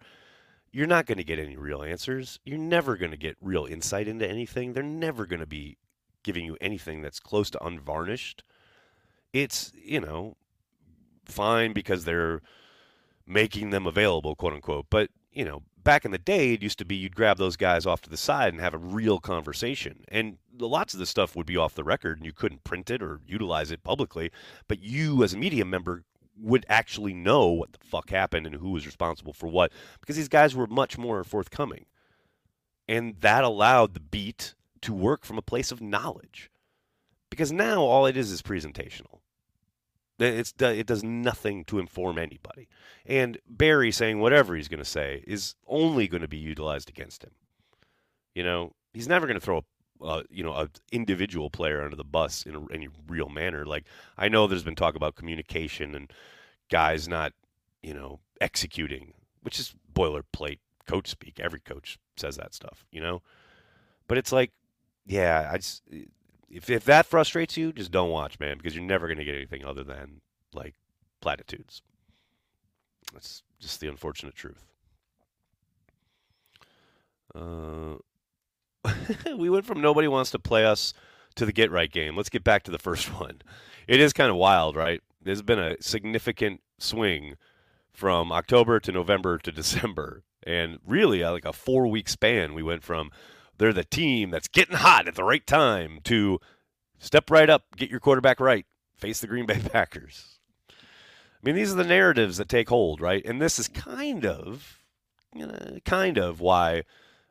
you're 0.72 0.88
not 0.88 1.06
going 1.06 1.20
to 1.20 1.24
get 1.24 1.40
any 1.40 1.56
real 1.56 1.84
answers. 1.84 2.40
You're 2.44 2.58
never 2.58 2.98
going 2.98 3.12
to 3.12 3.18
get 3.18 3.38
real 3.40 3.66
insight 3.66 4.08
into 4.08 4.28
anything. 4.28 4.74
They're 4.74 4.84
never 4.84 5.26
going 5.26 5.40
to 5.40 5.46
be 5.46 5.78
giving 6.24 6.46
you 6.46 6.58
anything 6.60 7.02
that's 7.02 7.20
close 7.20 7.50
to 7.52 7.64
unvarnished. 7.64 8.44
It's, 9.34 9.72
you 9.76 10.02
know, 10.02 10.36
fine 11.26 11.74
because 11.74 12.06
they're 12.06 12.42
making 13.28 13.70
them 13.70 13.86
available, 13.86 14.36
quote 14.36 14.54
unquote. 14.54 14.88
But, 14.90 15.10
you 15.32 15.46
know, 15.46 15.62
back 15.84 16.06
in 16.06 16.12
the 16.12 16.18
day, 16.18 16.54
it 16.54 16.64
used 16.64 16.80
to 16.80 16.86
be 16.86 16.96
you'd 16.96 17.16
grab 17.16 17.38
those 17.38 17.56
guys 17.56 17.86
off 17.86 18.02
to 18.02 18.10
the 18.10 18.18
side 18.18 18.54
and 18.54 18.62
have 18.62 18.74
a 18.74 18.80
real 18.80 19.20
conversation. 19.20 20.04
And 20.08 20.38
lots 20.58 20.94
of 20.94 21.00
the 21.00 21.06
stuff 21.06 21.36
would 21.36 21.46
be 21.46 21.58
off 21.58 21.76
the 21.76 21.84
record 21.84 22.18
and 22.18 22.26
you 22.26 22.34
couldn't 22.34 22.64
print 22.64 22.90
it 22.90 23.02
or 23.02 23.20
utilize 23.28 23.72
it 23.72 23.84
publicly. 23.84 24.32
But 24.68 24.82
you, 24.82 25.24
as 25.24 25.34
a 25.34 25.38
media 25.38 25.66
member, 25.66 26.04
would 26.40 26.66
actually 26.68 27.14
know 27.14 27.48
what 27.48 27.72
the 27.72 27.80
fuck 27.80 28.10
happened 28.10 28.46
and 28.46 28.56
who 28.56 28.72
was 28.72 28.86
responsible 28.86 29.34
for 29.34 29.48
what 29.48 29.72
because 30.02 30.16
these 30.16 30.28
guys 30.28 30.56
were 30.56 30.68
much 30.68 30.98
more 30.98 31.24
forthcoming. 31.24 31.86
And 32.88 33.16
that 33.22 33.44
allowed 33.44 33.94
the 33.94 34.00
beat 34.00 34.56
to 34.82 34.94
work 34.94 35.24
from 35.24 35.38
a 35.38 35.44
place 35.44 35.72
of 35.72 35.82
knowledge. 35.82 36.50
Because 37.30 37.52
now 37.52 37.82
all 37.82 38.06
it 38.06 38.18
is 38.18 38.32
is 38.32 38.42
presentational. 38.42 39.20
It's, 40.20 40.54
it 40.60 40.86
does 40.86 41.04
nothing 41.04 41.66
to 41.66 41.80
inform 41.80 42.18
anybody. 42.18 42.68
And 43.06 43.40
Barry 43.48 43.92
saying 43.92 44.20
whatever 44.20 44.56
he's 44.56 44.68
going 44.68 44.84
to 44.84 44.86
say 44.86 45.24
is 45.26 45.56
only 45.68 46.08
going 46.08 46.22
to 46.22 46.28
be 46.28 46.38
utilized 46.38 46.90
against 46.90 47.24
him. 47.24 47.32
You 48.36 48.44
know, 48.44 48.74
he's 48.94 49.08
never 49.08 49.26
going 49.26 49.40
to 49.40 49.44
throw 49.44 49.58
a, 49.60 49.64
uh, 50.02 50.24
you 50.30 50.44
know, 50.44 50.54
an 50.54 50.70
individual 50.92 51.50
player 51.50 51.84
under 51.84 51.96
the 51.96 52.04
bus 52.04 52.44
in 52.46 52.68
any 52.72 52.88
real 53.08 53.30
manner. 53.30 53.66
Like 53.66 53.86
I 54.18 54.30
know 54.30 54.48
there's 54.48 54.64
been 54.64 54.76
talk 54.76 54.96
about 54.96 55.16
communication 55.16 55.96
and 55.96 56.12
guys 56.70 57.08
not, 57.08 57.34
you 57.82 57.94
know, 57.94 58.20
executing, 58.42 59.14
which 59.42 59.60
is 59.60 59.76
boilerplate 59.94 60.60
coach 60.88 61.08
speak. 61.08 61.40
Every 61.40 61.60
coach 61.60 61.98
says 62.18 62.36
that 62.38 62.54
stuff, 62.54 62.86
you 62.92 63.02
know. 63.02 63.22
But 64.08 64.18
it's 64.18 64.32
like, 64.32 64.52
yeah, 65.06 65.50
I 65.52 65.58
just 65.58 65.84
if 66.50 66.70
if 66.70 66.84
that 66.86 67.06
frustrates 67.06 67.58
you, 67.58 67.74
just 67.74 67.92
don't 67.92 68.10
watch, 68.10 68.40
man, 68.40 68.58
because 68.58 68.76
you're 68.76 68.84
never 68.84 69.08
going 69.08 69.18
to 69.18 69.26
get 69.26 69.36
anything 69.36 69.66
other 69.66 69.84
than 69.84 70.22
like 70.54 70.76
platitudes. 71.22 71.82
That's 73.14 73.44
just 73.60 73.80
the 73.80 73.88
unfortunate 73.88 74.36
truth. 74.36 74.64
Uh, 77.34 77.96
we 79.38 79.50
went 79.50 79.66
from 79.66 79.82
nobody 79.82 80.08
wants 80.08 80.32
to 80.32 80.40
play 80.40 80.66
us 80.66 80.94
to 81.36 81.46
the 81.46 81.54
get 81.54 81.72
right 81.72 81.92
game. 81.92 82.16
Let's 82.16 82.30
get 82.30 82.44
back 82.44 82.64
to 82.64 82.72
the 82.72 82.80
first 82.80 83.08
one. 83.20 83.42
It 83.88 84.00
is 84.00 84.14
kind 84.14 84.30
of 84.30 84.38
wild, 84.38 84.76
right? 84.76 85.02
There's 85.22 85.42
been 85.42 85.60
a 85.60 85.82
significant 85.82 86.62
swing 86.78 87.36
from 87.92 88.32
October 88.32 88.80
to 88.80 88.92
November 88.92 89.38
to 89.38 89.52
December, 89.54 90.24
and 90.46 90.80
really 90.86 91.24
uh, 91.24 91.32
like 91.32 91.46
a 91.46 91.54
four 91.54 91.88
week 91.88 92.10
span. 92.10 92.54
We 92.54 92.64
went 92.64 92.84
from 92.84 93.12
they're 93.58 93.74
the 93.74 93.84
team 93.84 94.30
that's 94.32 94.48
getting 94.48 94.78
hot 94.78 95.08
at 95.08 95.16
the 95.16 95.24
right 95.24 95.46
time 95.46 96.00
to 96.06 96.40
step 97.00 97.30
right 97.30 97.50
up, 97.50 97.64
get 97.76 97.90
your 97.90 98.00
quarterback 98.00 98.40
right, 98.40 98.66
face 98.98 99.20
the 99.20 99.28
Green 99.28 99.46
Bay 99.46 99.60
Packers. 99.72 100.40
I 100.70 100.74
mean, 101.44 101.56
these 101.56 101.74
are 101.74 101.78
the 101.78 101.84
narratives 101.84 102.38
that 102.38 102.50
take 102.50 102.70
hold, 102.70 103.02
right? 103.02 103.24
And 103.26 103.42
this 103.42 103.60
is 103.60 103.68
kind 103.68 104.26
of, 104.26 104.80
you 105.36 105.46
know, 105.46 105.80
kind 105.86 106.18
of 106.18 106.40
why 106.40 106.84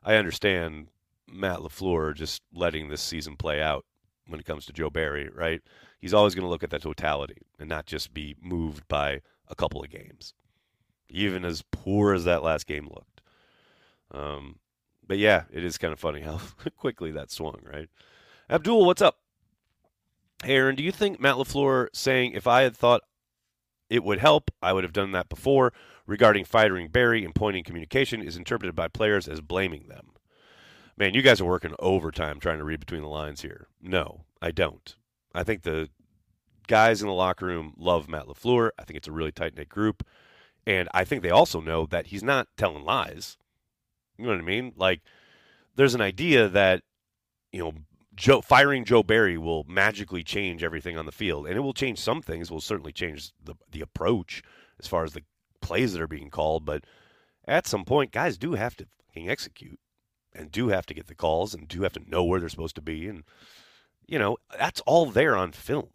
I 0.04 0.16
understand 0.16 0.88
Matt 1.28 1.60
LaFleur 1.60 2.14
just 2.14 2.42
letting 2.52 2.88
this 2.88 3.02
season 3.02 3.36
play 3.36 3.60
out 3.62 3.84
when 4.26 4.40
it 4.40 4.46
comes 4.46 4.66
to 4.66 4.72
Joe 4.72 4.90
Barry, 4.90 5.28
right? 5.34 5.60
He's 6.00 6.14
always 6.14 6.34
going 6.34 6.44
to 6.44 6.48
look 6.50 6.62
at 6.62 6.70
the 6.70 6.78
totality 6.78 7.38
and 7.58 7.68
not 7.68 7.86
just 7.86 8.14
be 8.14 8.36
moved 8.40 8.86
by 8.88 9.20
a 9.48 9.54
couple 9.54 9.82
of 9.82 9.90
games, 9.90 10.34
even 11.08 11.44
as 11.44 11.62
poor 11.70 12.14
as 12.14 12.24
that 12.24 12.42
last 12.42 12.66
game 12.66 12.88
looked. 12.88 13.20
Um, 14.10 14.58
but 15.06 15.18
yeah, 15.18 15.44
it 15.52 15.64
is 15.64 15.78
kind 15.78 15.92
of 15.92 16.00
funny 16.00 16.20
how 16.20 16.40
quickly 16.76 17.10
that 17.12 17.30
swung, 17.30 17.60
right? 17.62 17.88
Abdul, 18.48 18.84
what's 18.84 19.02
up? 19.02 19.18
Hey, 20.44 20.56
Aaron, 20.56 20.74
do 20.74 20.82
you 20.82 20.92
think 20.92 21.20
Matt 21.20 21.36
LaFleur 21.36 21.88
saying, 21.92 22.32
if 22.32 22.46
I 22.46 22.62
had 22.62 22.76
thought 22.76 23.02
it 23.88 24.02
would 24.02 24.18
help, 24.18 24.50
I 24.60 24.72
would 24.72 24.84
have 24.84 24.92
done 24.92 25.12
that 25.12 25.28
before, 25.28 25.72
regarding 26.06 26.44
firing 26.44 26.88
Barry 26.88 27.24
and 27.24 27.34
pointing 27.34 27.62
communication, 27.62 28.22
is 28.22 28.36
interpreted 28.36 28.74
by 28.74 28.88
players 28.88 29.28
as 29.28 29.40
blaming 29.40 29.86
them? 29.88 30.08
Man, 30.96 31.14
you 31.14 31.22
guys 31.22 31.40
are 31.40 31.46
working 31.46 31.74
overtime 31.78 32.38
trying 32.38 32.58
to 32.58 32.64
read 32.64 32.80
between 32.80 33.02
the 33.02 33.08
lines 33.08 33.42
here. 33.42 33.66
No, 33.80 34.24
I 34.40 34.50
don't. 34.50 34.94
I 35.34 35.42
think 35.42 35.62
the 35.62 35.88
guys 36.66 37.00
in 37.00 37.08
the 37.08 37.14
locker 37.14 37.46
room 37.46 37.74
love 37.78 38.08
Matt 38.08 38.26
LaFleur. 38.26 38.70
I 38.78 38.84
think 38.84 38.96
it's 38.98 39.08
a 39.08 39.12
really 39.12 39.32
tight 39.32 39.56
knit 39.56 39.68
group. 39.68 40.06
And 40.66 40.88
I 40.94 41.04
think 41.04 41.22
they 41.22 41.30
also 41.30 41.60
know 41.60 41.86
that 41.86 42.08
he's 42.08 42.22
not 42.22 42.48
telling 42.56 42.84
lies. 42.84 43.36
You 44.16 44.26
know 44.26 44.32
what 44.32 44.40
I 44.40 44.44
mean? 44.44 44.72
Like, 44.76 45.00
there's 45.74 45.94
an 45.94 46.00
idea 46.00 46.48
that, 46.48 46.82
you 47.50 47.60
know, 47.60 47.72
Joe 48.14 48.42
firing 48.42 48.84
Joe 48.84 49.02
Barry 49.02 49.38
will 49.38 49.64
magically 49.64 50.22
change 50.22 50.62
everything 50.62 50.98
on 50.98 51.06
the 51.06 51.12
field, 51.12 51.46
and 51.46 51.56
it 51.56 51.60
will 51.60 51.72
change 51.72 51.98
some 51.98 52.20
things. 52.20 52.50
Will 52.50 52.60
certainly 52.60 52.92
change 52.92 53.32
the 53.42 53.54
the 53.70 53.80
approach 53.80 54.42
as 54.78 54.86
far 54.86 55.02
as 55.04 55.14
the 55.14 55.22
plays 55.62 55.92
that 55.92 56.02
are 56.02 56.06
being 56.06 56.28
called. 56.28 56.66
But 56.66 56.84
at 57.48 57.66
some 57.66 57.84
point, 57.84 58.12
guys 58.12 58.36
do 58.36 58.52
have 58.52 58.76
to 58.76 58.86
fucking 59.06 59.30
execute, 59.30 59.78
and 60.34 60.50
do 60.50 60.68
have 60.68 60.86
to 60.86 60.94
get 60.94 61.06
the 61.06 61.14
calls, 61.14 61.54
and 61.54 61.68
do 61.68 61.82
have 61.82 61.92
to 61.94 62.10
know 62.10 62.24
where 62.24 62.40
they're 62.40 62.48
supposed 62.48 62.76
to 62.76 62.82
be, 62.82 63.08
and 63.08 63.24
you 64.06 64.18
know 64.18 64.36
that's 64.58 64.80
all 64.82 65.06
there 65.06 65.36
on 65.36 65.52
film. 65.52 65.88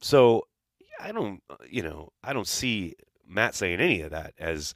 So 0.00 0.46
I 1.00 1.12
don't, 1.12 1.42
you 1.68 1.82
know, 1.82 2.12
I 2.22 2.32
don't 2.32 2.48
see 2.48 2.94
Matt 3.26 3.54
saying 3.54 3.80
any 3.80 4.00
of 4.02 4.10
that 4.10 4.34
as 4.38 4.74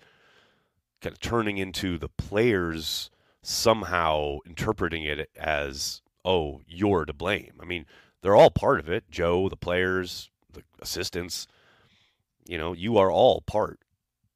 kind 1.00 1.12
of 1.12 1.20
turning 1.20 1.58
into 1.58 1.98
the 1.98 2.08
players 2.08 3.10
somehow 3.42 4.38
interpreting 4.46 5.02
it 5.02 5.30
as, 5.36 6.02
oh, 6.24 6.60
you're 6.66 7.04
to 7.06 7.12
blame. 7.12 7.52
I 7.60 7.64
mean, 7.64 7.86
they're 8.22 8.36
all 8.36 8.50
part 8.50 8.80
of 8.80 8.88
it. 8.90 9.10
Joe, 9.10 9.48
the 9.48 9.56
players, 9.56 10.30
the 10.52 10.62
assistants, 10.80 11.46
you 12.46 12.58
know, 12.58 12.72
you 12.74 12.98
are 12.98 13.10
all 13.10 13.40
part 13.40 13.80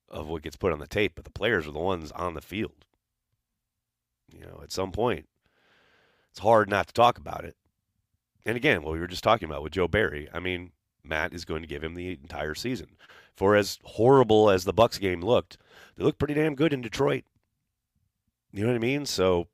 of 0.08 0.28
what 0.28 0.42
gets 0.42 0.56
put 0.56 0.72
on 0.72 0.78
the 0.78 0.86
tape, 0.86 1.12
but 1.14 1.24
the 1.24 1.30
players 1.30 1.66
are 1.66 1.72
the 1.72 1.78
ones 1.78 2.12
on 2.12 2.34
the 2.34 2.40
field. 2.40 2.83
You 4.34 4.46
know, 4.46 4.60
at 4.62 4.72
some 4.72 4.92
point, 4.92 5.28
it's 6.30 6.40
hard 6.40 6.68
not 6.68 6.88
to 6.88 6.92
talk 6.92 7.18
about 7.18 7.44
it. 7.44 7.56
And 8.46 8.56
again, 8.56 8.82
what 8.82 8.92
we 8.92 9.00
were 9.00 9.06
just 9.06 9.24
talking 9.24 9.48
about 9.48 9.62
with 9.62 9.72
Joe 9.72 9.88
Barry, 9.88 10.28
I 10.32 10.38
mean, 10.38 10.72
Matt 11.02 11.32
is 11.32 11.44
going 11.44 11.62
to 11.62 11.68
give 11.68 11.82
him 11.82 11.94
the 11.94 12.10
entire 12.10 12.54
season. 12.54 12.96
For 13.34 13.56
as 13.56 13.78
horrible 13.84 14.50
as 14.50 14.64
the 14.64 14.72
Bucks 14.72 14.98
game 14.98 15.20
looked, 15.20 15.58
they 15.96 16.04
looked 16.04 16.18
pretty 16.18 16.34
damn 16.34 16.54
good 16.54 16.72
in 16.72 16.80
Detroit. 16.80 17.24
You 18.52 18.62
know 18.62 18.68
what 18.68 18.76
I 18.76 18.80
mean? 18.80 19.06
So 19.06 19.48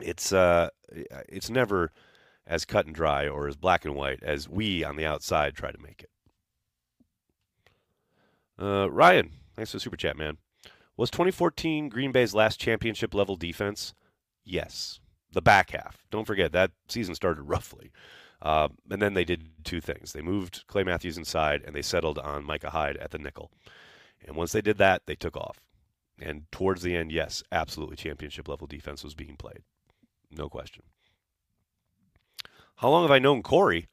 it's 0.00 0.32
uh, 0.32 0.70
it's 0.88 1.50
never 1.50 1.92
as 2.46 2.64
cut 2.64 2.86
and 2.86 2.94
dry 2.94 3.28
or 3.28 3.46
as 3.46 3.56
black 3.56 3.84
and 3.84 3.94
white 3.94 4.22
as 4.22 4.48
we 4.48 4.82
on 4.84 4.96
the 4.96 5.06
outside 5.06 5.54
try 5.54 5.70
to 5.70 5.82
make 5.82 6.02
it. 6.02 6.10
Uh, 8.58 8.90
Ryan, 8.90 9.30
thanks 9.54 9.70
for 9.70 9.76
the 9.76 9.80
super 9.80 9.96
chat, 9.96 10.16
man. 10.16 10.38
Was 10.96 11.10
2014 11.10 11.88
Green 11.88 12.12
Bay's 12.12 12.34
last 12.34 12.60
championship 12.60 13.14
level 13.14 13.36
defense? 13.36 13.94
Yes. 14.44 15.00
The 15.32 15.42
back 15.42 15.70
half. 15.70 16.04
Don't 16.10 16.26
forget 16.26 16.52
that 16.52 16.72
season 16.88 17.14
started 17.14 17.42
roughly. 17.48 17.90
Uh, 18.40 18.68
and 18.90 19.00
then 19.00 19.14
they 19.14 19.24
did 19.24 19.64
two 19.64 19.80
things. 19.80 20.12
They 20.12 20.22
moved 20.22 20.64
Clay 20.66 20.82
Matthews 20.82 21.16
inside 21.16 21.62
and 21.64 21.74
they 21.74 21.82
settled 21.82 22.18
on 22.18 22.44
Micah 22.44 22.70
Hyde 22.70 22.96
at 22.96 23.12
the 23.12 23.18
nickel. 23.18 23.50
And 24.26 24.36
once 24.36 24.52
they 24.52 24.60
did 24.60 24.78
that, 24.78 25.02
they 25.06 25.14
took 25.14 25.36
off. 25.36 25.60
And 26.20 26.50
towards 26.52 26.82
the 26.82 26.96
end, 26.96 27.12
yes, 27.12 27.42
absolutely 27.50 27.96
championship 27.96 28.48
level 28.48 28.66
defense 28.66 29.02
was 29.02 29.14
being 29.14 29.36
played. 29.36 29.62
No 30.30 30.48
question. 30.48 30.84
How 32.76 32.90
long 32.90 33.02
have 33.04 33.10
I 33.10 33.18
known 33.18 33.42
Corey? 33.42 33.88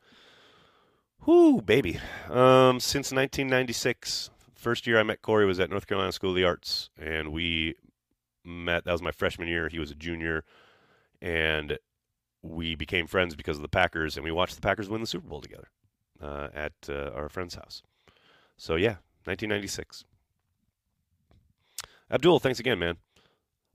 Whoo, 1.26 1.62
baby. 1.62 2.00
Um, 2.30 2.80
since 2.80 3.12
1996. 3.12 4.30
First 4.56 4.88
year 4.88 5.00
I 5.00 5.04
met 5.04 5.22
Corey 5.22 5.46
was 5.46 5.60
at 5.60 5.70
North 5.70 5.88
Carolina 5.88 6.12
School 6.12 6.32
of 6.32 6.36
the 6.36 6.44
Arts, 6.44 6.90
and 7.00 7.32
we 7.32 7.76
met. 8.50 8.86
That 8.86 8.92
was 8.92 9.02
my 9.02 9.12
freshman 9.12 9.48
year. 9.48 9.70
He 9.70 9.80
was 9.80 9.92
a 9.92 9.96
junior, 9.96 10.44
and 11.22 11.78
we 12.42 12.76
became 12.76 13.08
friends 13.08 13.36
because 13.36 13.58
of 13.58 13.62
the 13.62 13.70
Packers, 13.70 14.18
and 14.18 14.24
we 14.24 14.32
watched 14.32 14.56
the 14.56 14.62
Packers 14.62 14.90
win 14.90 15.02
the 15.02 15.08
Super 15.08 15.28
Bowl 15.28 15.42
together 15.42 15.70
uh, 16.22 16.50
at 16.54 16.74
uh, 16.90 17.12
our 17.16 17.30
friend's 17.30 17.56
house. 17.56 17.82
So 18.58 18.76
yeah, 18.76 18.98
1996. 19.26 20.04
Abdul, 22.12 22.40
thanks 22.40 22.60
again, 22.60 22.80
man. 22.80 22.98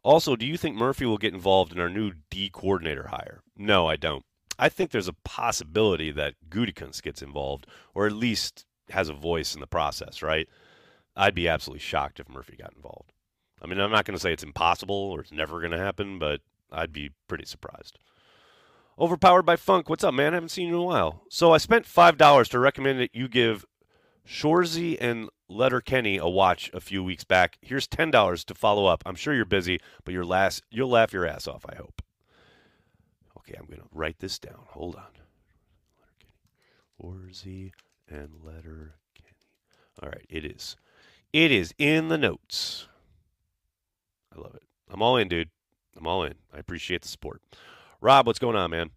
Also, 0.03 0.37
do 0.37 0.45
you 0.45 0.59
think 0.59 0.77
Murphy 0.77 1.07
will 1.07 1.17
get 1.17 1.33
involved 1.33 1.73
in 1.73 1.81
our 1.81 1.89
new 1.89 2.13
D 2.29 2.51
coordinator 2.53 3.09
hire? 3.09 3.41
No, 3.57 3.87
I 3.87 3.97
don't. 3.97 4.25
I 4.59 4.69
think 4.69 4.91
there's 4.91 5.09
a 5.09 5.17
possibility 5.25 6.11
that 6.11 6.35
Gutekunst 6.49 7.03
gets 7.03 7.23
involved, 7.23 7.67
or 7.95 8.07
at 8.07 8.13
least 8.13 8.67
has 8.91 9.09
a 9.09 9.15
voice 9.15 9.55
in 9.55 9.61
the 9.61 9.67
process, 9.67 10.23
right? 10.23 10.47
I'd 11.17 11.35
be 11.35 11.49
absolutely 11.49 11.81
shocked 11.81 12.21
if 12.21 12.29
Murphy 12.29 12.57
got 12.57 12.75
involved. 12.77 13.14
I 13.65 13.67
mean, 13.67 13.81
I'm 13.81 13.91
not 13.91 14.05
going 14.05 14.15
to 14.15 14.21
say 14.21 14.31
it's 14.31 14.43
impossible 14.43 14.95
or 14.95 15.21
it's 15.21 15.33
never 15.33 15.59
going 15.59 15.73
to 15.73 15.79
happen, 15.79 16.19
but 16.19 16.43
I'd 16.71 16.93
be 16.93 17.13
pretty 17.29 17.47
surprised. 17.47 17.99
Overpowered 18.99 19.45
by 19.45 19.57
Funk, 19.57 19.89
what's 19.89 20.05
up, 20.05 20.13
man? 20.13 20.35
I 20.35 20.37
haven't 20.37 20.51
seen 20.51 20.69
you 20.69 20.75
in 20.75 20.81
a 20.81 20.85
while. 20.85 21.23
So 21.31 21.53
I 21.53 21.57
spent 21.57 21.87
five 21.87 22.19
dollars 22.19 22.51
to 22.51 22.59
recommend 22.59 23.01
that 23.01 23.15
you 23.15 23.27
give 23.27 23.65
Shoresy 24.29 24.99
and 25.01 25.31
Letterkenny 25.49 26.19
a 26.19 26.29
watch 26.29 26.71
a 26.75 26.81
few 26.81 27.03
weeks 27.03 27.25
back. 27.25 27.57
Here's 27.63 27.87
ten 27.89 28.11
dollars 28.11 28.45
to 28.45 28.55
follow 28.55 28.87
up. 28.87 29.03
I'm 29.07 29.17
sure 29.17 29.35
you're 29.35 29.47
busy, 29.47 29.81
but 30.05 30.13
your 30.15 30.27
last 30.27 30.63
you'll 30.71 30.91
laugh 30.91 31.13
your 31.13 31.27
ass 31.27 31.49
off. 31.49 31.65
I 31.69 31.75
hope. 31.75 32.03
Okay, 33.39 33.55
I'm 33.59 33.67
gonna 33.67 33.89
write 33.91 34.19
this 34.21 34.39
down. 34.39 34.67
Hold 34.69 34.97
on. 34.97 35.03
Shoresy 37.03 37.73
and 38.09 38.29
Letterkenny. 38.45 38.93
All 40.03 40.11
right, 40.11 40.27
it 40.29 40.45
is. 40.45 40.77
It 41.33 41.51
is 41.51 41.75
in 41.79 42.09
the 42.09 42.19
notes. 42.19 42.87
I 44.37 44.41
love 44.41 44.55
it. 44.55 44.63
I'm 44.91 45.03
all 45.03 45.17
in, 45.17 45.29
dude. 45.29 45.51
I'm 45.97 46.07
all 46.07 46.25
in. 46.25 46.35
I 46.53 46.59
appreciate 46.59 47.03
the 47.03 47.09
support. 47.09 47.41
Rob, 48.01 48.27
what's 48.27 48.39
going 48.39 48.57
on, 48.57 48.71
man? 48.71 48.91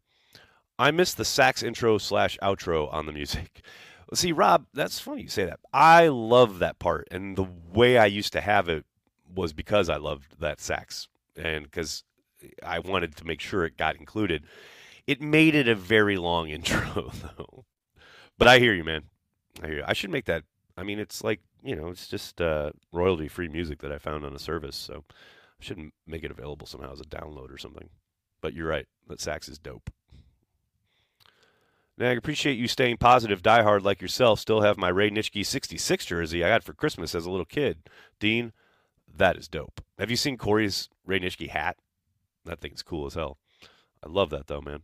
I 0.80 0.92
missed 0.92 1.18
the 1.18 1.26
sax 1.26 1.64
intro 1.64 1.98
slash 1.98 2.38
outro 2.42 2.92
on 2.94 3.06
the 3.06 3.14
music. 3.14 3.62
See, 4.14 4.32
Rob, 4.32 4.66
that's 4.74 5.00
funny 5.00 5.24
you 5.24 5.28
say 5.28 5.46
that. 5.46 5.60
I 5.74 6.08
love 6.08 6.60
that 6.60 6.80
part, 6.80 7.08
and 7.12 7.36
the 7.36 7.48
way 7.74 7.98
I 7.98 8.06
used 8.06 8.32
to 8.34 8.42
have 8.42 8.70
it 8.70 8.86
was 9.34 9.54
because 9.54 9.90
I 9.90 9.98
loved 9.98 10.40
that 10.40 10.62
sax, 10.62 11.10
and 11.36 11.66
because 11.66 12.04
I 12.64 12.80
wanted 12.80 13.18
to 13.18 13.26
make 13.26 13.42
sure 13.42 13.66
it 13.66 13.78
got 13.78 13.98
included. 13.98 14.46
It 15.06 15.22
made 15.22 15.56
it 15.56 15.68
a 15.68 15.76
very 15.76 16.18
long 16.18 16.50
intro, 16.50 17.12
though. 17.14 17.66
But 18.38 18.48
I 18.48 18.60
hear 18.60 18.74
you, 18.74 18.84
man. 18.84 19.04
I 19.62 19.68
hear 19.68 19.78
you. 19.78 19.84
I 19.86 19.94
should 19.94 20.12
make 20.12 20.26
that. 20.26 20.44
I 20.78 20.84
mean, 20.84 21.00
it's 21.00 21.24
like 21.24 21.42
you 21.64 21.76
know, 21.76 21.88
it's 21.88 22.08
just 22.08 22.42
uh, 22.42 22.72
royalty 22.92 23.28
free 23.28 23.48
music 23.48 23.80
that 23.80 23.92
I 23.92 23.98
found 23.98 24.26
on 24.26 24.36
a 24.36 24.40
service, 24.40 24.76
so 24.76 25.04
I 25.10 25.64
shouldn't 25.64 25.94
make 26.06 26.24
it 26.24 26.32
available 26.32 26.68
somehow 26.68 26.92
as 26.92 27.02
a 27.02 27.06
download 27.06 27.52
or 27.52 27.58
something. 27.58 27.90
But 28.42 28.54
you're 28.54 28.68
right. 28.68 28.86
That 29.08 29.22
sax 29.22 29.50
is 29.50 29.58
dope. 29.58 29.90
Now, 31.98 32.10
I 32.10 32.14
appreciate 32.14 32.60
you 32.60 32.68
staying 32.68 32.98
positive, 32.98 33.42
diehard 33.42 33.82
like 33.84 34.02
yourself. 34.02 34.40
Still 34.40 34.62
have 34.62 34.78
my 34.78 34.90
Ray 34.90 35.10
Nitschke 35.10 35.44
66 35.44 36.06
jersey 36.06 36.44
I 36.44 36.50
got 36.50 36.64
for 36.64 36.74
Christmas 36.74 37.16
as 37.16 37.26
a 37.26 37.32
little 37.32 37.46
kid. 37.46 37.90
Dean, 38.20 38.54
that 39.16 39.36
is 39.36 39.48
dope. 39.48 39.82
Have 39.98 40.12
you 40.12 40.16
seen 40.16 40.38
Corey's 40.38 40.90
Ray 41.08 41.20
Nitschke 41.20 41.50
hat? 41.50 41.78
That 42.46 42.62
thing's 42.62 42.84
cool 42.84 43.08
as 43.08 43.16
hell. 43.16 43.40
I 44.04 44.10
love 44.10 44.30
that, 44.30 44.46
though, 44.46 44.62
man. 44.62 44.84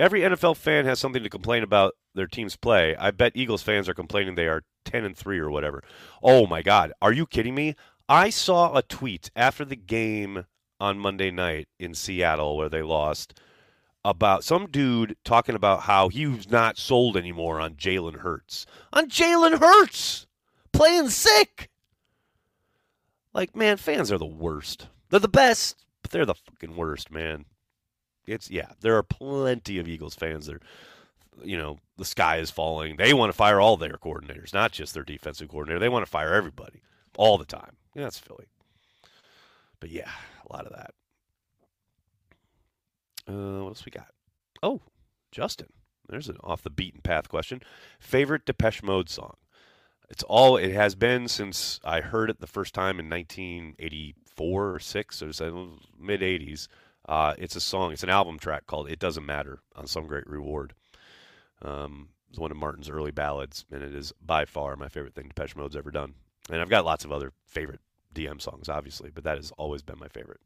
Every 0.00 0.20
NFL 0.20 0.56
fan 0.56 0.84
has 0.86 0.98
something 0.98 1.22
to 1.22 1.28
complain 1.28 1.62
about 1.62 1.94
their 2.14 2.26
team's 2.26 2.56
play. 2.56 2.96
I 2.96 3.10
bet 3.10 3.32
Eagles 3.34 3.62
fans 3.62 3.88
are 3.88 3.94
complaining 3.94 4.34
they 4.34 4.48
are 4.48 4.64
10 4.84 5.04
and 5.04 5.16
3 5.16 5.38
or 5.38 5.50
whatever. 5.50 5.82
Oh 6.22 6.46
my 6.46 6.62
god, 6.62 6.92
are 7.00 7.12
you 7.12 7.26
kidding 7.26 7.54
me? 7.54 7.76
I 8.08 8.30
saw 8.30 8.76
a 8.76 8.82
tweet 8.82 9.30
after 9.36 9.64
the 9.64 9.76
game 9.76 10.46
on 10.80 10.98
Monday 10.98 11.30
night 11.30 11.68
in 11.78 11.94
Seattle 11.94 12.56
where 12.56 12.68
they 12.68 12.82
lost 12.82 13.38
about 14.04 14.42
some 14.42 14.66
dude 14.66 15.16
talking 15.24 15.54
about 15.54 15.82
how 15.82 16.08
he 16.08 16.26
was 16.26 16.50
not 16.50 16.76
sold 16.76 17.16
anymore 17.16 17.60
on 17.60 17.74
Jalen 17.74 18.16
Hurts. 18.16 18.66
On 18.92 19.08
Jalen 19.08 19.60
Hurts 19.60 20.26
playing 20.72 21.10
sick. 21.10 21.70
Like, 23.32 23.54
man, 23.54 23.76
fans 23.76 24.10
are 24.10 24.18
the 24.18 24.26
worst. 24.26 24.88
They're 25.10 25.20
the 25.20 25.28
best, 25.28 25.84
but 26.02 26.10
they're 26.10 26.26
the 26.26 26.34
fucking 26.34 26.76
worst, 26.76 27.10
man. 27.10 27.44
It's 28.26 28.50
yeah, 28.50 28.72
there 28.80 28.96
are 28.96 29.02
plenty 29.02 29.78
of 29.78 29.88
Eagles 29.88 30.14
fans 30.14 30.46
that 30.46 30.56
are, 30.56 30.60
you 31.42 31.56
know, 31.58 31.78
the 31.96 32.04
sky 32.04 32.38
is 32.38 32.50
falling. 32.50 32.96
They 32.96 33.14
want 33.14 33.30
to 33.30 33.36
fire 33.36 33.60
all 33.60 33.76
their 33.76 33.94
coordinators, 33.94 34.52
not 34.52 34.72
just 34.72 34.94
their 34.94 35.02
defensive 35.02 35.48
coordinator. 35.48 35.80
They 35.80 35.88
want 35.88 36.04
to 36.04 36.10
fire 36.10 36.34
everybody 36.34 36.82
all 37.16 37.38
the 37.38 37.44
time. 37.44 37.76
Yeah, 37.94 38.04
that's 38.04 38.18
Philly. 38.18 38.46
But 39.80 39.90
yeah, 39.90 40.10
a 40.48 40.52
lot 40.52 40.66
of 40.66 40.72
that. 40.72 40.94
Uh, 43.28 43.62
what 43.62 43.70
else 43.70 43.84
we 43.84 43.90
got? 43.90 44.10
Oh, 44.62 44.80
Justin. 45.30 45.68
There's 46.08 46.28
an 46.28 46.36
off 46.42 46.62
the 46.62 46.70
beaten 46.70 47.00
path 47.00 47.28
question. 47.28 47.62
Favorite 47.98 48.44
Depeche 48.44 48.82
Mode 48.82 49.08
song? 49.08 49.36
It's 50.10 50.22
all 50.24 50.56
it 50.58 50.72
has 50.72 50.94
been 50.94 51.26
since 51.26 51.80
I 51.84 52.00
heard 52.00 52.28
it 52.28 52.40
the 52.40 52.46
first 52.46 52.74
time 52.74 53.00
in 53.00 53.08
1984 53.08 54.74
or 54.74 54.78
six 54.78 55.22
or 55.22 55.32
so, 55.32 55.70
mid 55.98 56.20
80s. 56.20 56.68
Uh, 57.06 57.34
it's 57.38 57.56
a 57.56 57.60
song. 57.60 57.92
It's 57.92 58.02
an 58.02 58.10
album 58.10 58.38
track 58.38 58.66
called 58.66 58.88
"It 58.88 58.98
Doesn't 58.98 59.26
Matter" 59.26 59.60
on 59.74 59.86
Some 59.86 60.06
Great 60.06 60.26
Reward. 60.26 60.74
Um, 61.60 62.10
it's 62.30 62.38
one 62.38 62.50
of 62.50 62.56
Martin's 62.56 62.88
early 62.88 63.10
ballads, 63.10 63.64
and 63.70 63.82
it 63.82 63.94
is 63.94 64.12
by 64.24 64.44
far 64.44 64.76
my 64.76 64.88
favorite 64.88 65.14
thing 65.14 65.28
Depeche 65.28 65.56
Mode's 65.56 65.76
ever 65.76 65.90
done. 65.90 66.14
And 66.50 66.60
I've 66.60 66.70
got 66.70 66.84
lots 66.84 67.04
of 67.04 67.12
other 67.12 67.32
favorite 67.46 67.80
DM 68.14 68.40
songs, 68.40 68.68
obviously, 68.68 69.10
but 69.10 69.24
that 69.24 69.36
has 69.36 69.52
always 69.58 69.82
been 69.82 69.98
my 69.98 70.08
favorite. 70.08 70.40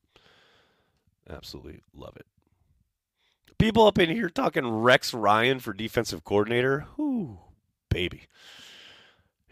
Absolutely 1.29 1.81
love 1.95 2.17
it. 2.17 2.27
People 3.59 3.87
up 3.87 3.99
in 3.99 4.11
here 4.11 4.29
talking 4.29 4.69
Rex 4.69 5.15
Ryan 5.15 5.61
for 5.61 5.73
defensive 5.73 6.25
coordinator. 6.25 6.87
Whoo, 6.97 7.39
baby. 7.89 8.25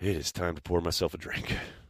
It 0.00 0.16
is 0.16 0.32
time 0.32 0.56
to 0.56 0.62
pour 0.62 0.80
myself 0.80 1.14
a 1.14 1.18
drink. 1.18 1.56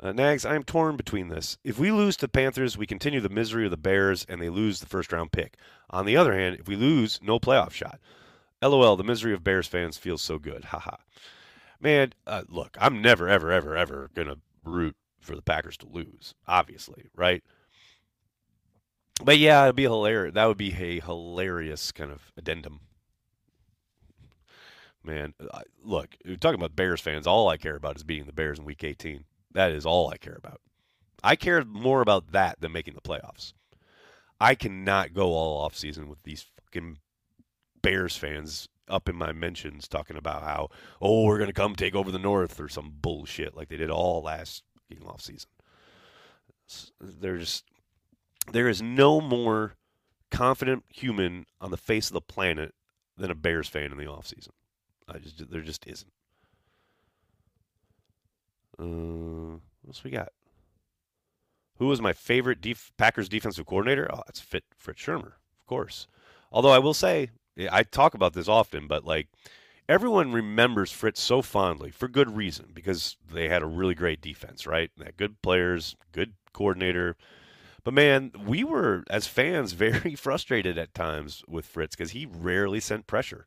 Uh, 0.00 0.12
Nags, 0.12 0.44
I 0.44 0.54
am 0.54 0.64
torn 0.64 0.96
between 0.96 1.28
this. 1.28 1.56
If 1.62 1.78
we 1.78 1.92
lose 1.92 2.16
to 2.16 2.26
the 2.26 2.28
Panthers, 2.28 2.76
we 2.76 2.86
continue 2.86 3.20
the 3.20 3.28
misery 3.28 3.64
of 3.64 3.70
the 3.70 3.76
Bears 3.76 4.26
and 4.28 4.40
they 4.40 4.48
lose 4.48 4.80
the 4.80 4.86
first 4.86 5.12
round 5.12 5.32
pick. 5.32 5.56
On 5.90 6.04
the 6.04 6.16
other 6.16 6.34
hand, 6.34 6.56
if 6.58 6.68
we 6.68 6.76
lose, 6.76 7.20
no 7.22 7.38
playoff 7.38 7.70
shot. 7.70 8.00
LOL, 8.60 8.96
the 8.96 9.04
misery 9.04 9.32
of 9.32 9.44
Bears 9.44 9.66
fans 9.66 9.96
feels 9.96 10.22
so 10.22 10.38
good. 10.38 10.64
Haha. 10.66 10.96
Man, 11.80 12.12
uh, 12.26 12.42
look, 12.48 12.76
I'm 12.80 13.00
never, 13.00 13.28
ever, 13.28 13.52
ever, 13.52 13.76
ever 13.76 14.10
going 14.14 14.28
to 14.28 14.38
root 14.64 14.96
for 15.20 15.36
the 15.36 15.42
Packers 15.42 15.76
to 15.78 15.86
lose, 15.86 16.34
obviously, 16.46 17.10
right? 17.14 17.42
But 19.22 19.38
yeah, 19.38 19.64
it'd 19.64 19.76
be 19.76 19.82
hilarious. 19.84 20.34
That 20.34 20.46
would 20.46 20.58
be 20.58 20.74
a 20.74 21.00
hilarious 21.00 21.92
kind 21.92 22.10
of 22.10 22.32
addendum. 22.36 22.80
Man, 25.04 25.34
look, 25.82 26.16
talking 26.40 26.58
about 26.58 26.74
Bears 26.74 27.00
fans, 27.00 27.26
all 27.26 27.48
I 27.48 27.58
care 27.58 27.76
about 27.76 27.96
is 27.96 28.02
beating 28.02 28.24
the 28.24 28.32
Bears 28.32 28.58
in 28.58 28.64
Week 28.64 28.82
18. 28.82 29.24
That 29.54 29.72
is 29.72 29.86
all 29.86 30.10
I 30.10 30.16
care 30.16 30.36
about. 30.36 30.60
I 31.22 31.36
care 31.36 31.64
more 31.64 32.02
about 32.02 32.32
that 32.32 32.60
than 32.60 32.72
making 32.72 32.94
the 32.94 33.00
playoffs. 33.00 33.54
I 34.40 34.54
cannot 34.54 35.14
go 35.14 35.32
all 35.32 35.62
off 35.62 35.76
season 35.76 36.08
with 36.08 36.22
these 36.24 36.44
fucking 36.60 36.98
Bears 37.82 38.16
fans 38.16 38.68
up 38.88 39.08
in 39.08 39.16
my 39.16 39.32
mentions 39.32 39.88
talking 39.88 40.16
about 40.16 40.42
how 40.42 40.68
oh 41.00 41.24
we're 41.24 41.38
gonna 41.38 41.52
come 41.52 41.74
take 41.74 41.94
over 41.94 42.10
the 42.10 42.18
North 42.18 42.60
or 42.60 42.68
some 42.68 42.92
bullshit 43.00 43.56
like 43.56 43.68
they 43.68 43.76
did 43.76 43.90
all 43.90 44.22
last 44.22 44.62
off 45.06 45.20
season. 45.20 45.48
They're 47.00 47.40
there 48.52 48.68
is 48.68 48.82
no 48.82 49.20
more 49.20 49.74
confident 50.30 50.84
human 50.88 51.46
on 51.60 51.70
the 51.70 51.76
face 51.76 52.08
of 52.08 52.14
the 52.14 52.20
planet 52.20 52.74
than 53.16 53.30
a 53.30 53.34
Bears 53.34 53.68
fan 53.68 53.92
in 53.92 53.98
the 53.98 54.06
off 54.06 54.26
season. 54.26 54.52
I 55.08 55.18
just 55.18 55.50
there 55.50 55.62
just 55.62 55.86
isn't. 55.86 56.12
Uh, 58.78 59.58
what 59.82 59.88
else 59.88 60.04
we 60.04 60.10
got? 60.10 60.32
Who 61.78 61.86
was 61.86 62.00
my 62.00 62.12
favorite 62.12 62.60
def- 62.60 62.92
Packers 62.96 63.28
defensive 63.28 63.66
coordinator? 63.66 64.08
Oh, 64.12 64.22
that's 64.26 64.40
Fit 64.40 64.64
Fritz 64.78 65.02
Shurmur, 65.02 65.32
of 65.60 65.66
course. 65.66 66.06
Although 66.52 66.70
I 66.70 66.78
will 66.78 66.94
say, 66.94 67.30
I 67.70 67.82
talk 67.82 68.14
about 68.14 68.32
this 68.32 68.48
often, 68.48 68.86
but 68.86 69.04
like 69.04 69.28
everyone 69.88 70.32
remembers 70.32 70.92
Fritz 70.92 71.20
so 71.20 71.42
fondly 71.42 71.90
for 71.90 72.08
good 72.08 72.36
reason 72.36 72.70
because 72.72 73.16
they 73.32 73.48
had 73.48 73.62
a 73.62 73.66
really 73.66 73.94
great 73.94 74.20
defense, 74.20 74.66
right? 74.66 74.90
They 74.96 75.06
had 75.06 75.16
good 75.16 75.42
players, 75.42 75.96
good 76.12 76.34
coordinator. 76.52 77.16
But 77.82 77.94
man, 77.94 78.30
we 78.46 78.64
were 78.64 79.04
as 79.10 79.26
fans 79.26 79.72
very 79.74 80.14
frustrated 80.14 80.78
at 80.78 80.94
times 80.94 81.42
with 81.48 81.66
Fritz 81.66 81.96
because 81.96 82.12
he 82.12 82.26
rarely 82.26 82.80
sent 82.80 83.06
pressure. 83.06 83.46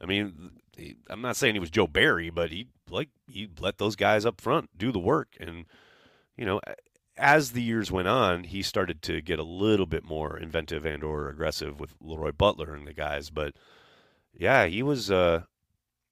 I 0.00 0.06
mean, 0.06 0.52
he, 0.80 0.96
I'm 1.08 1.20
not 1.20 1.36
saying 1.36 1.54
he 1.54 1.60
was 1.60 1.70
Joe 1.70 1.86
Barry, 1.86 2.30
but 2.30 2.50
he 2.50 2.68
like 2.88 3.10
he 3.28 3.48
let 3.60 3.78
those 3.78 3.96
guys 3.96 4.24
up 4.24 4.40
front 4.40 4.70
do 4.76 4.90
the 4.90 4.98
work, 4.98 5.36
and 5.38 5.66
you 6.36 6.44
know, 6.44 6.60
as 7.16 7.52
the 7.52 7.62
years 7.62 7.92
went 7.92 8.08
on, 8.08 8.44
he 8.44 8.62
started 8.62 9.02
to 9.02 9.20
get 9.20 9.38
a 9.38 9.44
little 9.44 9.86
bit 9.86 10.04
more 10.04 10.38
inventive 10.38 10.84
and 10.84 11.04
or 11.04 11.28
aggressive 11.28 11.78
with 11.78 11.94
Leroy 12.00 12.32
Butler 12.32 12.74
and 12.74 12.86
the 12.86 12.94
guys. 12.94 13.30
But 13.30 13.54
yeah, 14.32 14.66
he 14.66 14.82
was 14.82 15.10
uh, 15.10 15.42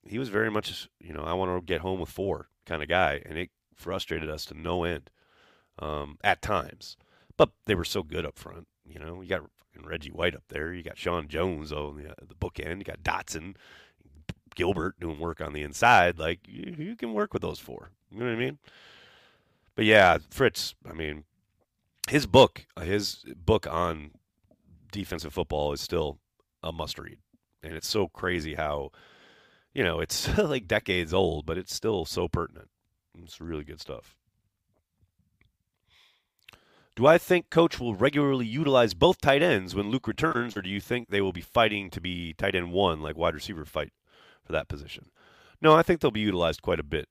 he 0.07 0.18
was 0.18 0.28
very 0.28 0.50
much 0.50 0.88
you 1.00 1.12
know 1.12 1.22
I 1.22 1.33
want 1.33 1.59
to 1.59 1.64
get 1.64 1.81
home 1.81 2.00
with 2.00 2.11
four 2.11 2.48
kind 2.66 2.83
of 2.83 2.88
guy, 2.88 3.22
and 3.24 3.38
it 3.38 3.50
frustrated 3.74 4.28
us 4.28 4.44
to 4.46 4.61
no 4.61 4.85
end 4.85 5.11
um, 5.78 6.18
at 6.22 6.42
times. 6.42 6.96
But 7.37 7.50
they 7.66 7.74
were 7.74 7.85
so 7.85 8.02
good 8.02 8.26
up 8.26 8.38
front. 8.38 8.66
You 8.85 8.98
know, 8.98 9.22
you 9.22 9.28
got 9.28 9.42
Reggie 9.85 10.11
White 10.11 10.35
up 10.35 10.44
there, 10.48 10.72
you 10.72 10.83
got 10.83 10.98
Sean 10.98 11.28
Jones 11.28 11.72
on 11.72 11.96
the, 11.96 12.14
the 12.26 12.35
bookend, 12.35 12.78
you 12.78 12.85
got 12.85 13.02
Dotson, 13.02 13.54
Gilbert 14.59 14.99
doing 14.99 15.21
work 15.21 15.40
on 15.40 15.53
the 15.53 15.62
inside. 15.62 16.18
Like 16.18 16.40
you, 16.47 16.75
you 16.77 16.97
can 16.97 17.14
work 17.14 17.33
with 17.33 17.42
those 17.42 17.61
four. 17.61 17.92
You 18.11 18.18
know 18.18 18.27
what 18.27 18.33
I 18.33 18.37
mean? 18.37 18.59
But 19.77 19.85
yeah, 19.85 20.18
Fritz. 20.31 20.75
I 20.85 20.92
mean, 20.92 21.23
his 22.09 22.27
book, 22.27 22.66
uh, 22.77 22.81
his 22.81 23.25
book 23.37 23.68
on 23.68 24.11
defensive 24.90 25.33
football 25.33 25.73
is 25.73 25.81
still 25.81 26.18
a 26.62 26.73
must 26.73 26.99
read, 26.99 27.18
and 27.62 27.75
it's 27.75 27.87
so 27.87 28.09
crazy 28.09 28.55
how, 28.55 28.90
you 29.73 29.85
know, 29.85 30.01
it's 30.01 30.37
like 30.38 30.66
decades 30.66 31.14
old, 31.14 31.47
but 31.47 31.57
it's 31.57 31.73
still 31.73 32.05
so 32.05 32.27
pertinent. 32.27 32.68
It's 33.23 33.40
really 33.40 33.64
good 33.64 33.81
stuff. 33.81 34.16
Do 36.97 37.07
I 37.07 37.16
think 37.16 37.49
coach 37.49 37.79
will 37.79 37.94
regularly 37.94 38.47
utilize 38.47 38.92
both 38.92 39.21
tight 39.21 39.40
ends 39.40 39.73
when 39.73 39.88
Luke 39.88 40.09
returns, 40.09 40.57
or 40.57 40.62
do 40.62 40.68
you 40.68 40.81
think 40.81 41.11
they 41.11 41.21
will 41.21 41.33
be 41.33 41.40
fighting 41.40 41.90
to 41.90 42.01
be 42.01 42.33
tight 42.33 42.57
end 42.57 42.73
one 42.73 43.01
like 43.01 43.16
wide 43.16 43.35
receiver 43.35 43.64
fight 43.64 43.92
for 44.49 44.55
that 44.55 44.67
position? 44.67 45.11
No, 45.61 45.75
I 45.75 45.83
think 45.83 46.01
they'll 46.01 46.11
be 46.11 46.21
utilized 46.21 46.63
quite 46.63 46.81
a 46.81 46.85
bit 46.85 47.09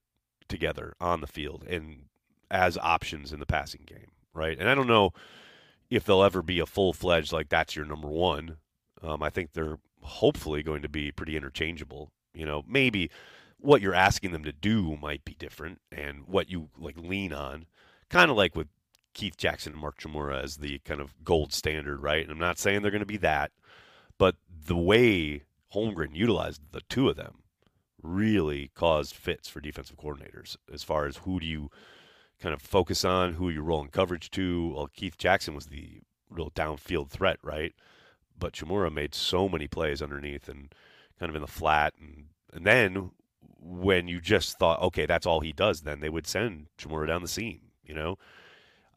together 0.50 0.96
on 1.00 1.22
the 1.22 1.28
field 1.28 1.64
and 1.70 2.06
as 2.50 2.78
options 2.78 3.32
in 3.32 3.40
the 3.40 3.46
passing 3.46 3.84
game, 3.86 4.12
right? 4.34 4.58
And 4.60 4.68
I 4.70 4.76
don't 4.76 4.88
know 4.88 5.12
if 5.90 6.04
they'll 6.04 6.24
ever 6.24 6.42
be 6.42 6.60
a 6.60 6.66
full 6.66 6.94
fledged 6.94 7.32
like 7.32 7.50
that's 7.50 7.76
your 7.76 7.86
number 7.86 8.08
one. 8.08 8.58
Um, 9.02 9.22
I 9.22 9.30
think 9.30 9.54
they're 9.54 9.78
hopefully 10.02 10.64
going 10.64 10.82
to 10.82 10.90
be 10.90 11.12
pretty 11.12 11.38
interchangeable. 11.38 12.12
You 12.34 12.46
know, 12.46 12.64
maybe 12.68 13.12
what 13.60 13.82
you're 13.82 13.94
asking 13.94 14.32
them 14.32 14.44
to 14.44 14.52
do 14.52 14.98
might 14.98 15.26
be 15.26 15.36
different, 15.38 15.82
and 15.92 16.28
what 16.28 16.50
you 16.50 16.70
like 16.78 16.98
lean 16.98 17.34
on, 17.34 17.66
kind 18.10 18.32
of 18.32 18.38
like 18.38 18.56
with 18.56 18.68
Keith 19.14 19.38
Jackson 19.38 19.74
and 19.74 19.82
Mark 19.82 20.00
Chmura 20.00 20.44
as 20.44 20.58
the 20.58 20.80
kind 20.80 21.02
of 21.02 21.14
gold 21.24 21.54
standard, 21.54 22.02
right? 22.02 22.22
And 22.22 22.32
I'm 22.32 22.40
not 22.40 22.60
saying 22.60 22.82
they're 22.82 22.92
going 22.92 23.00
to 23.00 23.06
be 23.06 23.18
that, 23.18 23.52
but 24.18 24.36
the 24.66 24.78
way 24.78 25.44
Holmgren 25.74 26.16
utilized 26.16 26.62
the 26.72 26.82
two 26.82 27.10
of 27.10 27.16
them 27.16 27.44
really 28.02 28.72
caused 28.76 29.16
fits 29.16 29.48
for 29.48 29.60
defensive 29.60 29.98
coordinators 29.98 30.56
as 30.72 30.84
far 30.84 31.06
as 31.06 31.18
who 31.18 31.40
do 31.40 31.46
you 31.46 31.70
kind 32.40 32.54
of 32.54 32.62
focus 32.62 33.04
on 33.04 33.34
who 33.34 33.50
you're 33.50 33.64
rolling 33.64 33.90
coverage 33.90 34.30
to. 34.32 34.74
Well, 34.76 34.88
Keith 34.88 35.18
Jackson 35.18 35.56
was 35.56 35.68
the 35.68 36.02
real 36.30 36.52
downfield 36.52 37.10
threat, 37.10 37.40
right? 37.42 37.74
But 38.38 38.54
Chmura 38.54 38.94
made 38.94 39.16
so 39.16 39.50
many 39.50 39.68
plays 39.68 40.02
underneath 40.02 40.48
and 40.48 40.74
kind 41.20 41.30
of 41.30 41.36
in 41.36 41.42
the 41.42 41.48
flat, 41.48 41.94
and 42.00 42.26
and 42.54 42.66
then 42.66 43.12
when 43.60 44.08
you 44.08 44.22
just 44.22 44.58
thought, 44.58 44.82
okay, 44.82 45.06
that's 45.06 45.26
all 45.26 45.40
he 45.40 45.52
does, 45.52 45.82
then 45.82 46.00
they 46.00 46.10
would 46.10 46.28
send 46.28 46.68
Chmura 46.78 47.08
down 47.08 47.24
the 47.24 47.28
seam. 47.28 47.62
You 47.84 47.96
know, 47.96 48.18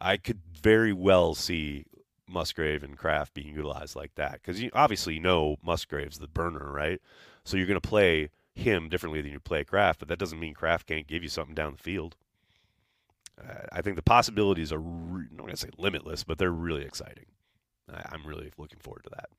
I 0.00 0.16
could 0.16 0.40
very 0.60 0.92
well 0.92 1.34
see 1.34 1.84
Musgrave 2.30 2.82
and 2.82 2.96
Kraft 2.96 3.34
being 3.34 3.54
utilized 3.54 3.96
like 3.96 4.14
that 4.14 4.34
because 4.34 4.62
you 4.62 4.70
obviously 4.74 5.18
know 5.18 5.56
Musgrave's 5.62 6.18
the 6.18 6.28
burner, 6.28 6.70
right? 6.72 7.00
So 7.44 7.56
you're 7.56 7.66
going 7.66 7.80
to 7.80 7.88
play 7.88 8.30
him 8.54 8.88
differently 8.88 9.20
than 9.20 9.32
you 9.32 9.40
play 9.40 9.64
Kraft, 9.64 9.98
but 9.98 10.08
that 10.08 10.18
doesn't 10.18 10.40
mean 10.40 10.54
Kraft 10.54 10.86
can't 10.86 11.06
give 11.06 11.22
you 11.22 11.28
something 11.28 11.54
down 11.54 11.72
the 11.72 11.82
field. 11.82 12.16
Uh, 13.40 13.66
I 13.72 13.82
think 13.82 13.96
the 13.96 14.02
possibilities 14.02 14.72
are, 14.72 14.78
re- 14.78 15.26
I'm 15.30 15.36
not 15.36 15.44
going 15.44 15.54
to 15.54 15.56
say 15.56 15.70
limitless, 15.78 16.24
but 16.24 16.38
they're 16.38 16.50
really 16.50 16.84
exciting. 16.84 17.26
I, 17.92 18.14
am 18.14 18.26
really 18.26 18.52
looking 18.58 18.78
forward 18.78 19.04
to 19.04 19.10
that. 19.10 19.30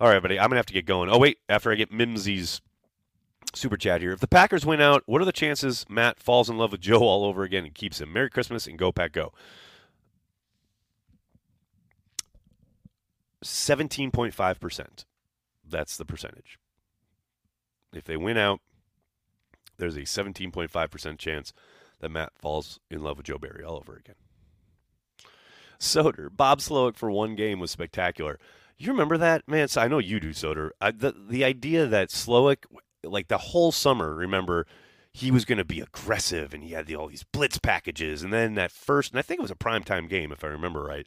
All 0.00 0.08
right, 0.08 0.22
buddy, 0.22 0.38
I'm 0.38 0.48
going 0.48 0.56
to 0.56 0.56
have 0.56 0.66
to 0.66 0.72
get 0.72 0.86
going. 0.86 1.10
Oh, 1.10 1.18
wait, 1.18 1.38
after 1.48 1.70
I 1.70 1.74
get 1.74 1.92
Mimsy's 1.92 2.60
super 3.54 3.76
chat 3.76 4.00
here. 4.00 4.12
If 4.12 4.20
the 4.20 4.28
Packers 4.28 4.64
win 4.64 4.80
out, 4.80 5.02
what 5.06 5.20
are 5.20 5.26
the 5.26 5.32
chances 5.32 5.86
Matt 5.88 6.18
falls 6.18 6.48
in 6.48 6.58
love 6.58 6.72
with 6.72 6.80
Joe 6.80 7.00
all 7.00 7.24
over 7.24 7.42
again 7.42 7.64
and 7.64 7.74
keeps 7.74 8.00
him? 8.00 8.12
Merry 8.12 8.30
Christmas 8.30 8.66
and 8.66 8.78
go, 8.78 8.92
Pack, 8.92 9.12
go. 9.12 9.32
17.5%. 13.42 15.04
That's 15.68 15.96
the 15.96 16.04
percentage. 16.04 16.58
If 17.92 18.04
they 18.04 18.16
win 18.16 18.36
out, 18.36 18.60
there's 19.78 19.96
a 19.96 20.02
17.5% 20.02 21.18
chance 21.18 21.52
that 22.00 22.10
Matt 22.10 22.32
falls 22.40 22.80
in 22.90 23.02
love 23.02 23.16
with 23.16 23.26
Joe 23.26 23.38
Barry 23.38 23.64
all 23.64 23.76
over 23.76 23.94
again. 23.96 24.16
Soder, 25.78 26.28
Bob 26.34 26.60
Slowik 26.60 26.96
for 26.96 27.10
one 27.10 27.34
game 27.34 27.58
was 27.58 27.70
spectacular. 27.70 28.38
You 28.78 28.92
remember 28.92 29.18
that, 29.18 29.46
man? 29.48 29.68
So 29.68 29.80
I 29.80 29.88
know 29.88 29.98
you 29.98 30.20
do, 30.20 30.30
Soder. 30.30 30.70
I, 30.80 30.92
the 30.92 31.12
the 31.12 31.44
idea 31.44 31.86
that 31.86 32.08
Slowik, 32.08 32.64
like 33.02 33.28
the 33.28 33.38
whole 33.38 33.72
summer, 33.72 34.14
remember 34.14 34.66
he 35.12 35.30
was 35.30 35.44
going 35.44 35.58
to 35.58 35.64
be 35.64 35.80
aggressive 35.80 36.54
and 36.54 36.62
he 36.64 36.70
had 36.70 36.86
the, 36.86 36.96
all 36.96 37.08
these 37.08 37.24
blitz 37.24 37.58
packages, 37.58 38.22
and 38.22 38.32
then 38.32 38.54
that 38.54 38.72
first, 38.72 39.12
and 39.12 39.18
I 39.18 39.22
think 39.22 39.40
it 39.40 39.42
was 39.42 39.50
a 39.50 39.56
primetime 39.56 40.08
game 40.08 40.32
if 40.32 40.42
I 40.42 40.48
remember 40.48 40.82
right. 40.82 41.06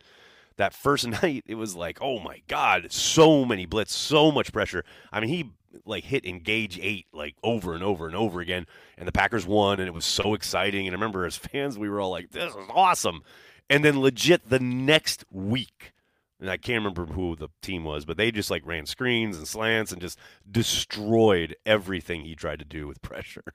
That 0.57 0.73
first 0.73 1.07
night, 1.23 1.43
it 1.45 1.55
was 1.55 1.75
like, 1.75 1.99
oh 2.01 2.19
my 2.19 2.41
god, 2.47 2.91
so 2.91 3.45
many 3.45 3.65
blitz, 3.65 3.93
so 3.93 4.31
much 4.31 4.51
pressure. 4.53 4.83
I 5.11 5.19
mean, 5.19 5.29
he 5.29 5.51
like 5.85 6.05
hit 6.05 6.25
engage 6.25 6.79
eight 6.81 7.07
like 7.11 7.35
over 7.43 7.73
and 7.73 7.83
over 7.83 8.07
and 8.07 8.15
over 8.15 8.39
again, 8.39 8.65
and 8.97 9.07
the 9.07 9.11
Packers 9.11 9.45
won, 9.45 9.79
and 9.79 9.87
it 9.87 9.93
was 9.93 10.05
so 10.05 10.33
exciting. 10.33 10.87
And 10.87 10.95
I 10.95 10.97
remember 10.97 11.25
as 11.25 11.35
fans, 11.35 11.77
we 11.77 11.89
were 11.89 11.99
all 11.99 12.11
like, 12.11 12.31
"This 12.31 12.51
is 12.51 12.57
awesome!" 12.69 13.23
And 13.69 13.83
then 13.83 13.99
legit 13.99 14.49
the 14.49 14.59
next 14.59 15.25
week, 15.31 15.93
and 16.39 16.49
I 16.49 16.57
can't 16.57 16.83
remember 16.83 17.05
who 17.13 17.35
the 17.35 17.49
team 17.61 17.83
was, 17.83 18.05
but 18.05 18.17
they 18.17 18.31
just 18.31 18.51
like 18.51 18.65
ran 18.65 18.85
screens 18.85 19.37
and 19.37 19.47
slants 19.47 19.91
and 19.91 20.01
just 20.01 20.19
destroyed 20.49 21.55
everything 21.65 22.21
he 22.21 22.35
tried 22.35 22.59
to 22.59 22.65
do 22.65 22.87
with 22.87 23.01
pressure. 23.01 23.53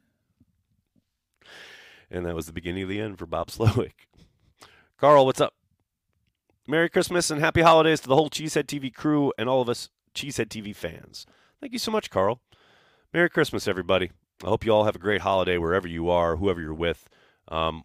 And 2.10 2.26
that 2.26 2.34
was 2.34 2.46
the 2.46 2.52
beginning 2.52 2.82
of 2.82 2.88
the 2.88 3.00
end 3.00 3.18
for 3.18 3.26
Bob 3.26 3.48
Slowik. 3.50 3.92
Carl, 4.98 5.24
what's 5.24 5.40
up? 5.40 5.54
Merry 6.66 6.88
Christmas 6.88 7.30
and 7.30 7.40
happy 7.40 7.62
holidays 7.62 8.00
to 8.00 8.08
the 8.08 8.14
whole 8.14 8.30
Cheesehead 8.30 8.64
TV 8.64 8.92
crew 8.92 9.32
and 9.38 9.48
all 9.48 9.62
of 9.62 9.68
us 9.68 9.88
Cheesehead 10.14 10.48
TV 10.48 10.74
fans. 10.74 11.26
Thank 11.60 11.72
you 11.72 11.78
so 11.78 11.90
much, 11.90 12.10
Carl. 12.10 12.40
Merry 13.12 13.28
Christmas, 13.30 13.66
everybody. 13.66 14.10
I 14.44 14.48
hope 14.48 14.64
you 14.64 14.72
all 14.72 14.84
have 14.84 14.96
a 14.96 15.00
great 15.00 15.22
holiday 15.22 15.58
wherever 15.58 15.88
you 15.88 16.08
are, 16.10 16.36
whoever 16.36 16.60
you're 16.60 16.74
with. 16.74 17.08
Um, 17.48 17.84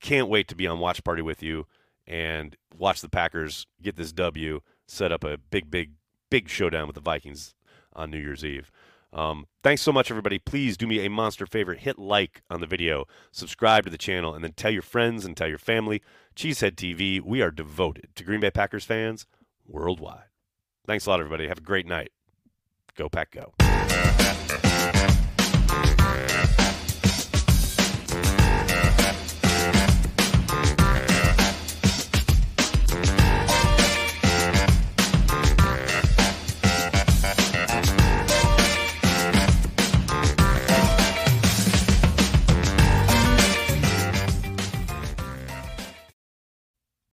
can't 0.00 0.28
wait 0.28 0.48
to 0.48 0.54
be 0.54 0.66
on 0.66 0.78
Watch 0.78 1.02
Party 1.02 1.22
with 1.22 1.42
you 1.42 1.66
and 2.06 2.56
watch 2.76 3.00
the 3.00 3.08
Packers 3.08 3.66
get 3.82 3.96
this 3.96 4.12
W, 4.12 4.60
set 4.86 5.12
up 5.12 5.24
a 5.24 5.36
big, 5.36 5.70
big, 5.70 5.92
big 6.30 6.48
showdown 6.48 6.86
with 6.86 6.94
the 6.94 7.00
Vikings 7.00 7.54
on 7.94 8.10
New 8.10 8.18
Year's 8.18 8.44
Eve. 8.44 8.70
Um, 9.12 9.46
thanks 9.62 9.82
so 9.82 9.92
much, 9.92 10.10
everybody. 10.10 10.38
Please 10.38 10.76
do 10.76 10.86
me 10.86 11.04
a 11.04 11.10
monster 11.10 11.46
favor. 11.46 11.74
Hit 11.74 11.98
like 11.98 12.42
on 12.50 12.60
the 12.60 12.66
video, 12.66 13.04
subscribe 13.32 13.84
to 13.84 13.90
the 13.90 13.98
channel, 13.98 14.34
and 14.34 14.44
then 14.44 14.52
tell 14.52 14.70
your 14.70 14.82
friends 14.82 15.24
and 15.24 15.36
tell 15.36 15.48
your 15.48 15.58
family. 15.58 16.02
Cheesehead 16.36 16.76
TV, 16.76 17.20
we 17.20 17.40
are 17.40 17.50
devoted 17.50 18.10
to 18.14 18.24
Green 18.24 18.40
Bay 18.40 18.50
Packers 18.50 18.84
fans 18.84 19.26
worldwide. 19.66 20.28
Thanks 20.86 21.06
a 21.06 21.10
lot, 21.10 21.20
everybody. 21.20 21.48
Have 21.48 21.58
a 21.58 21.62
great 21.62 21.86
night. 21.86 22.12
Go 22.96 23.08
Pack 23.08 23.30
Go. 23.32 23.54